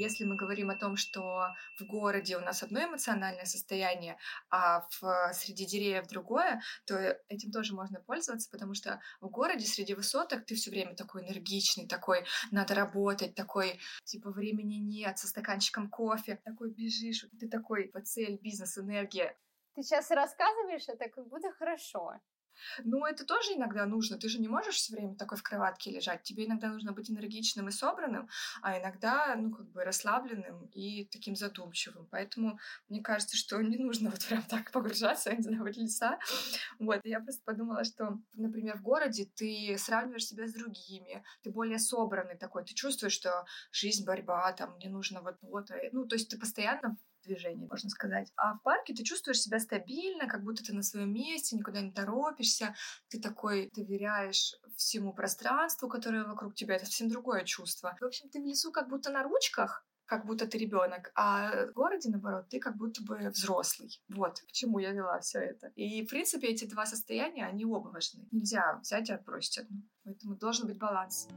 Если 0.00 0.24
мы 0.24 0.34
говорим 0.34 0.70
о 0.70 0.76
том, 0.76 0.96
что 0.96 1.54
в 1.78 1.84
городе 1.84 2.38
у 2.38 2.40
нас 2.40 2.62
одно 2.62 2.82
эмоциональное 2.82 3.44
состояние, 3.44 4.16
а 4.48 4.86
в, 4.88 5.32
среди 5.34 5.66
деревьев 5.66 6.08
другое, 6.08 6.62
то 6.86 6.96
этим 7.28 7.52
тоже 7.52 7.74
можно 7.74 8.00
пользоваться, 8.00 8.48
потому 8.50 8.72
что 8.72 8.98
в 9.20 9.28
городе 9.28 9.66
среди 9.66 9.92
высоток 9.92 10.46
ты 10.46 10.54
все 10.54 10.70
время 10.70 10.96
такой 10.96 11.22
энергичный, 11.22 11.86
такой 11.86 12.24
надо 12.50 12.74
работать, 12.74 13.34
такой 13.34 13.78
типа 14.04 14.30
времени 14.30 14.76
нет, 14.76 15.18
со 15.18 15.28
стаканчиком 15.28 15.90
кофе, 15.90 16.40
такой 16.44 16.70
бежишь, 16.70 17.26
ты 17.38 17.46
такой 17.46 17.88
по 17.88 18.00
цель, 18.00 18.38
бизнес, 18.40 18.78
энергия. 18.78 19.36
Ты 19.74 19.82
сейчас 19.82 20.10
рассказываешь 20.10 20.88
это 20.88 21.10
как 21.10 21.28
будто 21.28 21.52
хорошо. 21.52 22.14
Ну, 22.84 23.04
это 23.06 23.24
тоже 23.24 23.54
иногда 23.54 23.86
нужно. 23.86 24.18
Ты 24.18 24.28
же 24.28 24.40
не 24.40 24.48
можешь 24.48 24.76
все 24.76 24.94
время 24.94 25.16
такой 25.16 25.38
в 25.38 25.42
кроватке 25.42 25.90
лежать. 25.90 26.22
Тебе 26.22 26.46
иногда 26.46 26.68
нужно 26.68 26.92
быть 26.92 27.10
энергичным 27.10 27.68
и 27.68 27.72
собранным, 27.72 28.28
а 28.62 28.78
иногда, 28.78 29.34
ну, 29.36 29.50
как 29.50 29.66
бы 29.70 29.84
расслабленным 29.84 30.66
и 30.72 31.06
таким 31.06 31.36
задумчивым. 31.36 32.06
Поэтому 32.10 32.58
мне 32.88 33.02
кажется, 33.02 33.36
что 33.36 33.60
не 33.60 33.76
нужно 33.76 34.10
вот 34.10 34.24
прям 34.26 34.42
так 34.42 34.70
погружаться, 34.72 35.34
не 35.34 35.42
знаю, 35.42 35.62
в 35.62 35.66
леса. 35.66 36.18
Вот, 36.78 37.00
я 37.04 37.20
просто 37.20 37.42
подумала, 37.44 37.84
что, 37.84 38.18
например, 38.34 38.78
в 38.78 38.82
городе 38.82 39.26
ты 39.34 39.76
сравниваешь 39.78 40.26
себя 40.26 40.46
с 40.46 40.52
другими, 40.52 41.22
ты 41.42 41.50
более 41.50 41.78
собранный 41.78 42.36
такой, 42.36 42.64
ты 42.64 42.74
чувствуешь, 42.74 43.12
что 43.12 43.44
жизнь, 43.72 44.04
борьба, 44.04 44.52
там, 44.52 44.74
мне 44.76 44.88
нужно 44.88 45.22
вот 45.22 45.36
вот. 45.42 45.70
Ну, 45.92 46.06
то 46.06 46.16
есть 46.16 46.28
ты 46.30 46.38
постоянно 46.38 46.96
движении, 47.22 47.66
можно 47.66 47.90
сказать. 47.90 48.32
А 48.36 48.54
в 48.54 48.62
парке 48.62 48.94
ты 48.94 49.02
чувствуешь 49.02 49.40
себя 49.40 49.58
стабильно, 49.58 50.26
как 50.26 50.42
будто 50.42 50.64
ты 50.64 50.72
на 50.72 50.82
своем 50.82 51.12
месте, 51.12 51.56
никуда 51.56 51.80
не 51.80 51.92
торопишься, 51.92 52.74
ты 53.08 53.20
такой 53.20 53.70
доверяешь 53.74 54.54
всему 54.76 55.12
пространству, 55.12 55.88
которое 55.88 56.24
вокруг 56.24 56.54
тебя, 56.54 56.76
это 56.76 56.86
совсем 56.86 57.08
другое 57.08 57.44
чувство. 57.44 57.96
В 58.00 58.04
общем, 58.04 58.28
ты 58.30 58.40
в 58.40 58.46
лесу 58.46 58.72
как 58.72 58.88
будто 58.88 59.10
на 59.10 59.22
ручках, 59.22 59.86
как 60.10 60.26
будто 60.26 60.44
ты 60.46 60.58
ребенок, 60.58 61.12
а 61.14 61.66
в 61.66 61.72
городе, 61.72 62.10
наоборот, 62.10 62.48
ты 62.48 62.58
как 62.58 62.76
будто 62.76 63.00
бы 63.04 63.28
взрослый. 63.28 64.02
Вот 64.08 64.40
к 64.40 64.50
чему 64.50 64.80
я 64.80 64.90
вела 64.90 65.20
все 65.20 65.38
это. 65.38 65.68
И, 65.76 66.04
в 66.04 66.08
принципе, 66.10 66.48
эти 66.48 66.64
два 66.64 66.84
состояния, 66.84 67.46
они 67.46 67.64
оба 67.64 67.90
важны. 67.90 68.26
Нельзя 68.32 68.80
взять 68.82 69.08
и 69.08 69.12
отбросить 69.12 69.58
одну. 69.58 69.82
Поэтому 70.02 70.34
должен 70.34 70.66
быть 70.66 70.78
баланс 70.78 71.28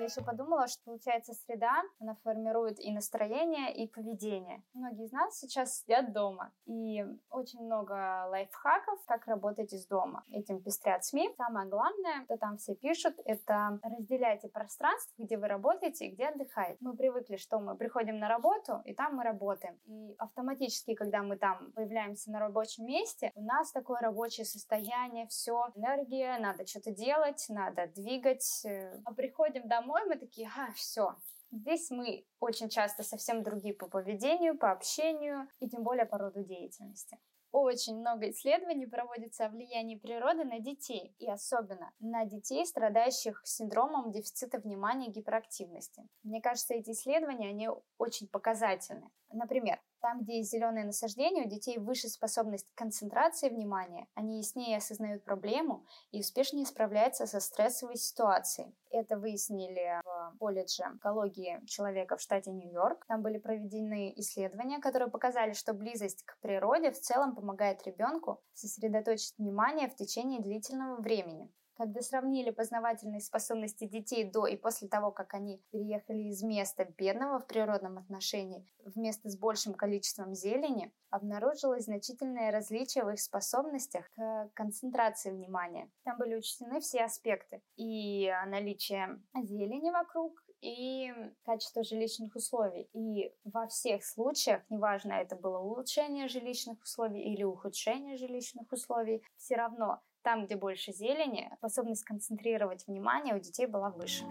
я 0.00 0.06
еще 0.06 0.22
подумала, 0.22 0.66
что 0.66 0.82
получается 0.84 1.34
среда, 1.34 1.82
она 2.00 2.16
формирует 2.24 2.80
и 2.80 2.90
настроение, 2.92 3.74
и 3.74 3.86
поведение. 3.86 4.62
Многие 4.72 5.04
из 5.04 5.12
нас 5.12 5.38
сейчас 5.38 5.80
сидят 5.80 6.12
дома, 6.12 6.52
и 6.66 7.04
очень 7.30 7.62
много 7.64 8.26
лайфхаков, 8.30 9.04
как 9.04 9.26
работать 9.26 9.72
из 9.72 9.86
дома. 9.86 10.24
Этим 10.30 10.62
пестрят 10.62 11.04
СМИ. 11.04 11.34
Самое 11.36 11.68
главное, 11.68 12.24
что 12.24 12.38
там 12.38 12.56
все 12.56 12.74
пишут, 12.74 13.14
это 13.24 13.78
разделяйте 13.82 14.48
пространство, 14.48 15.22
где 15.22 15.36
вы 15.36 15.48
работаете 15.48 16.06
и 16.06 16.12
где 16.12 16.28
отдыхаете. 16.28 16.78
Мы 16.80 16.96
привыкли, 16.96 17.36
что 17.36 17.58
мы 17.58 17.76
приходим 17.76 18.18
на 18.18 18.28
работу, 18.28 18.80
и 18.84 18.94
там 18.94 19.16
мы 19.16 19.24
работаем. 19.24 19.78
И 19.84 20.14
автоматически, 20.18 20.94
когда 20.94 21.22
мы 21.22 21.36
там 21.36 21.72
появляемся 21.72 22.30
на 22.30 22.40
рабочем 22.40 22.86
месте, 22.86 23.32
у 23.34 23.42
нас 23.42 23.70
такое 23.72 24.00
рабочее 24.00 24.46
состояние, 24.46 25.26
все, 25.26 25.68
энергия, 25.74 26.38
надо 26.38 26.66
что-то 26.66 26.90
делать, 26.90 27.44
надо 27.48 27.86
двигать. 27.88 28.66
А 29.04 29.12
приходим 29.12 29.68
домой, 29.68 29.89
домой, 29.90 30.02
мы 30.06 30.16
такие, 30.16 30.48
а, 30.56 30.72
все. 30.74 31.16
Здесь 31.50 31.90
мы 31.90 32.24
очень 32.38 32.68
часто 32.68 33.02
совсем 33.02 33.42
другие 33.42 33.74
по 33.74 33.88
поведению, 33.88 34.56
по 34.56 34.70
общению 34.70 35.48
и 35.58 35.68
тем 35.68 35.82
более 35.82 36.06
по 36.06 36.16
роду 36.16 36.44
деятельности. 36.44 37.18
Очень 37.52 37.98
много 37.98 38.30
исследований 38.30 38.86
проводится 38.86 39.46
о 39.46 39.48
влиянии 39.48 39.96
природы 39.96 40.44
на 40.44 40.60
детей, 40.60 41.16
и 41.18 41.28
особенно 41.28 41.92
на 41.98 42.24
детей, 42.24 42.64
страдающих 42.64 43.42
синдромом 43.44 44.12
дефицита 44.12 44.58
внимания 44.58 45.08
и 45.08 45.10
гиперактивности. 45.10 46.06
Мне 46.22 46.40
кажется, 46.40 46.74
эти 46.74 46.90
исследования, 46.90 47.48
они 47.48 47.68
очень 47.98 48.28
показательны. 48.28 49.10
Например, 49.32 49.80
там, 50.00 50.22
где 50.22 50.38
есть 50.38 50.50
зеленое 50.50 50.84
насаждение, 50.84 51.44
у 51.44 51.48
детей 51.48 51.78
выше 51.78 52.08
способность 52.08 52.72
концентрации 52.74 53.48
внимания, 53.48 54.06
они 54.14 54.38
яснее 54.38 54.78
осознают 54.78 55.24
проблему 55.24 55.84
и 56.10 56.20
успешнее 56.20 56.66
справляются 56.66 57.26
со 57.26 57.40
стрессовой 57.40 57.96
ситуацией. 57.96 58.74
Это 58.90 59.16
выяснили 59.18 60.00
в 60.04 60.36
колледже 60.38 60.84
экологии 60.96 61.60
человека 61.66 62.16
в 62.16 62.20
штате 62.20 62.50
Нью-Йорк. 62.50 63.06
Там 63.06 63.22
были 63.22 63.38
проведены 63.38 64.12
исследования, 64.16 64.80
которые 64.80 65.10
показали, 65.10 65.52
что 65.52 65.72
близость 65.72 66.24
к 66.24 66.38
природе 66.40 66.90
в 66.90 67.00
целом 67.00 67.34
помогает 67.34 67.86
ребенку 67.86 68.42
сосредоточить 68.52 69.38
внимание 69.38 69.88
в 69.88 69.94
течение 69.94 70.40
длительного 70.40 71.00
времени. 71.00 71.50
Когда 71.80 72.02
сравнили 72.02 72.50
познавательные 72.50 73.22
способности 73.22 73.86
детей 73.86 74.30
до 74.30 74.46
и 74.46 74.58
после 74.58 74.86
того, 74.86 75.10
как 75.10 75.32
они 75.32 75.62
переехали 75.70 76.24
из 76.24 76.42
места 76.42 76.84
бедного 76.84 77.38
в 77.38 77.46
природном 77.46 77.96
отношении 77.96 78.66
в 78.84 78.98
место 78.98 79.30
с 79.30 79.38
большим 79.38 79.72
количеством 79.72 80.34
зелени, 80.34 80.92
обнаружилось 81.08 81.86
значительное 81.86 82.50
различие 82.50 83.04
в 83.04 83.08
их 83.08 83.18
способностях 83.18 84.10
к 84.14 84.50
концентрации 84.52 85.30
внимания. 85.30 85.90
Там 86.04 86.18
были 86.18 86.34
учтены 86.34 86.80
все 86.80 87.04
аспекты. 87.04 87.62
И 87.76 88.30
наличие 88.46 89.18
зелени 89.34 89.88
вокруг, 89.88 90.38
и 90.60 91.10
качество 91.46 91.82
жилищных 91.82 92.36
условий. 92.36 92.90
И 92.92 93.34
во 93.44 93.66
всех 93.68 94.04
случаях, 94.04 94.60
неважно, 94.68 95.14
это 95.14 95.34
было 95.34 95.58
улучшение 95.58 96.28
жилищных 96.28 96.82
условий 96.82 97.22
или 97.22 97.42
ухудшение 97.42 98.18
жилищных 98.18 98.70
условий, 98.70 99.22
все 99.38 99.56
равно 99.56 100.02
там, 100.22 100.46
где 100.46 100.56
больше 100.56 100.92
зелени, 100.92 101.50
способность 101.56 102.04
концентрировать 102.04 102.86
внимание 102.86 103.34
у 103.34 103.38
детей 103.38 103.66
была 103.66 103.90
выше. 103.90 104.24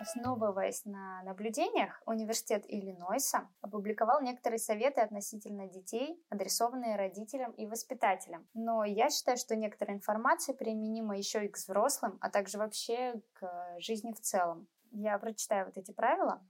Основываясь 0.00 0.84
на 0.84 1.22
наблюдениях, 1.22 2.02
университет 2.04 2.64
Иллинойса 2.68 3.48
опубликовал 3.62 4.20
некоторые 4.20 4.58
советы 4.58 5.00
относительно 5.00 5.66
детей, 5.66 6.22
адресованные 6.28 6.96
родителям 6.96 7.52
и 7.52 7.66
воспитателям. 7.66 8.46
Но 8.52 8.84
я 8.84 9.08
считаю, 9.08 9.38
что 9.38 9.56
некоторая 9.56 9.96
информация 9.96 10.54
применима 10.54 11.16
еще 11.16 11.46
и 11.46 11.48
к 11.48 11.56
взрослым, 11.56 12.18
а 12.20 12.28
также 12.28 12.58
вообще 12.58 13.22
к 13.32 13.76
жизни 13.78 14.12
в 14.12 14.20
целом. 14.20 14.68
Я 14.90 15.18
прочитаю 15.18 15.66
вот 15.66 15.78
эти 15.78 15.90
правила. 15.90 16.46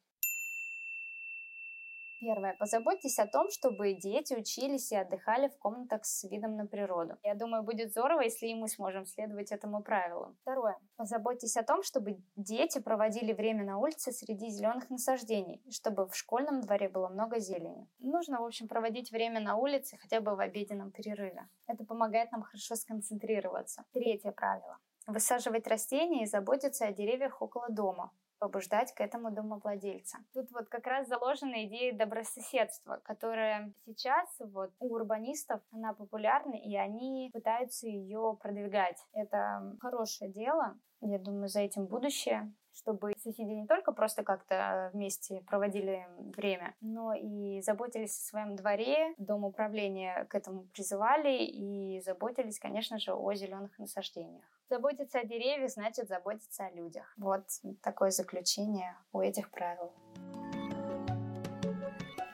Первое. 2.24 2.56
Позаботьтесь 2.58 3.18
о 3.18 3.26
том, 3.26 3.50
чтобы 3.50 3.92
дети 3.92 4.32
учились 4.32 4.90
и 4.92 4.96
отдыхали 4.96 5.48
в 5.48 5.58
комнатах 5.58 6.06
с 6.06 6.24
видом 6.24 6.56
на 6.56 6.66
природу. 6.66 7.18
Я 7.22 7.34
думаю, 7.34 7.62
будет 7.62 7.90
здорово, 7.90 8.22
если 8.22 8.46
и 8.46 8.54
мы 8.54 8.68
сможем 8.68 9.04
следовать 9.04 9.52
этому 9.52 9.82
правилу. 9.82 10.34
Второе. 10.40 10.78
Позаботьтесь 10.96 11.58
о 11.58 11.62
том, 11.62 11.82
чтобы 11.82 12.16
дети 12.34 12.80
проводили 12.80 13.34
время 13.34 13.64
на 13.64 13.76
улице 13.76 14.10
среди 14.10 14.48
зеленых 14.48 14.88
насаждений, 14.88 15.62
чтобы 15.70 16.08
в 16.08 16.16
школьном 16.16 16.62
дворе 16.62 16.88
было 16.88 17.08
много 17.08 17.40
зелени. 17.40 17.86
Нужно, 17.98 18.40
в 18.40 18.44
общем, 18.46 18.68
проводить 18.68 19.12
время 19.12 19.40
на 19.40 19.56
улице 19.56 19.98
хотя 19.98 20.22
бы 20.22 20.34
в 20.34 20.40
обеденном 20.40 20.92
перерыве. 20.92 21.46
Это 21.66 21.84
помогает 21.84 22.32
нам 22.32 22.42
хорошо 22.42 22.74
сконцентрироваться. 22.76 23.84
Третье 23.92 24.32
правило. 24.32 24.78
Высаживать 25.06 25.66
растения 25.66 26.22
и 26.22 26.26
заботиться 26.26 26.86
о 26.86 26.92
деревьях 26.92 27.42
около 27.42 27.68
дома 27.68 28.12
побуждать 28.44 28.92
к 28.92 29.00
этому 29.00 29.30
домовладельца. 29.30 30.18
Тут 30.34 30.50
вот 30.52 30.68
как 30.68 30.86
раз 30.86 31.08
заложена 31.08 31.64
идея 31.64 31.96
добрососедства, 31.96 33.00
которая 33.02 33.72
сейчас 33.86 34.28
вот 34.38 34.70
у 34.80 34.92
урбанистов, 34.94 35.62
она 35.72 35.94
популярна, 35.94 36.54
и 36.54 36.76
они 36.76 37.30
пытаются 37.32 37.86
ее 37.86 38.36
продвигать. 38.42 38.98
Это 39.14 39.74
хорошее 39.80 40.30
дело, 40.30 40.78
я 41.10 41.18
думаю, 41.18 41.48
за 41.48 41.60
этим 41.60 41.86
будущее 41.86 42.52
чтобы 42.76 43.12
соседи 43.22 43.52
не 43.52 43.66
только 43.66 43.92
просто 43.92 44.24
как-то 44.24 44.90
вместе 44.92 45.42
проводили 45.46 46.06
время, 46.18 46.74
но 46.80 47.14
и 47.14 47.60
заботились 47.62 48.18
о 48.18 48.28
своем 48.28 48.56
дворе, 48.56 49.14
дом 49.16 49.44
управления 49.44 50.24
к 50.24 50.34
этому 50.34 50.64
призывали 50.64 51.44
и 51.44 52.00
заботились, 52.00 52.58
конечно 52.58 52.98
же, 52.98 53.14
о 53.14 53.32
зеленых 53.34 53.78
насаждениях. 53.78 54.44
Заботиться 54.68 55.20
о 55.20 55.24
деревьях 55.24 55.70
значит 55.70 56.08
заботиться 56.08 56.66
о 56.66 56.70
людях. 56.72 57.14
Вот 57.16 57.44
такое 57.80 58.10
заключение 58.10 58.96
у 59.12 59.20
этих 59.20 59.50
правил. 59.50 59.92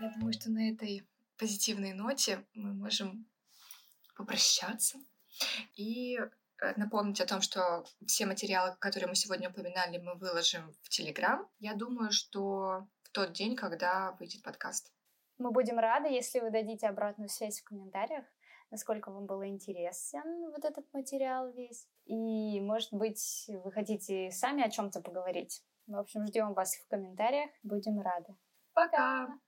Я 0.01 0.11
думаю, 0.17 0.33
что 0.33 0.51
на 0.51 0.71
этой 0.71 1.07
позитивной 1.37 1.93
ноте 1.93 2.39
мы 2.55 2.73
можем 2.73 3.27
попрощаться 4.17 4.99
и 5.77 6.19
Э, 6.21 6.29
напомнить 6.77 7.20
о 7.20 7.27
том, 7.27 7.40
что 7.40 7.85
все 8.07 8.27
материалы, 8.27 8.77
которые 8.79 9.09
мы 9.09 9.14
сегодня 9.14 9.51
упоминали, 9.51 9.99
мы 9.99 10.14
выложим 10.14 10.73
в 10.83 10.88
Телеграм. 10.88 11.49
Я 11.59 11.75
думаю, 11.75 12.11
что 12.12 12.87
в 13.03 13.11
тот 13.12 13.33
день, 13.33 13.57
когда 13.57 14.12
выйдет 14.18 14.42
подкаст. 14.42 14.92
Мы 15.38 15.51
будем 15.53 15.79
рады, 15.79 16.09
если 16.09 16.40
вы 16.40 16.51
дадите 16.51 16.87
обратную 16.87 17.29
связь 17.29 17.61
в 17.61 17.64
комментариях, 17.64 18.25
насколько 18.70 19.11
вам 19.11 19.27
было 19.27 19.49
интересен 19.49 20.51
вот 20.51 20.64
этот 20.64 20.87
материал 20.92 21.51
весь. 21.53 21.88
И, 22.05 22.61
может 22.61 22.92
быть, 22.92 23.46
вы 23.49 23.73
хотите 23.73 24.31
сами 24.31 24.62
о 24.62 24.70
чем-то 24.70 25.01
поговорить. 25.01 25.62
В 25.87 25.96
общем, 25.96 26.27
ждем 26.27 26.53
вас 26.53 26.75
в 26.77 26.88
комментариях. 26.88 27.51
Будем 27.62 28.01
рады. 28.01 28.37
Пока! 28.75 29.38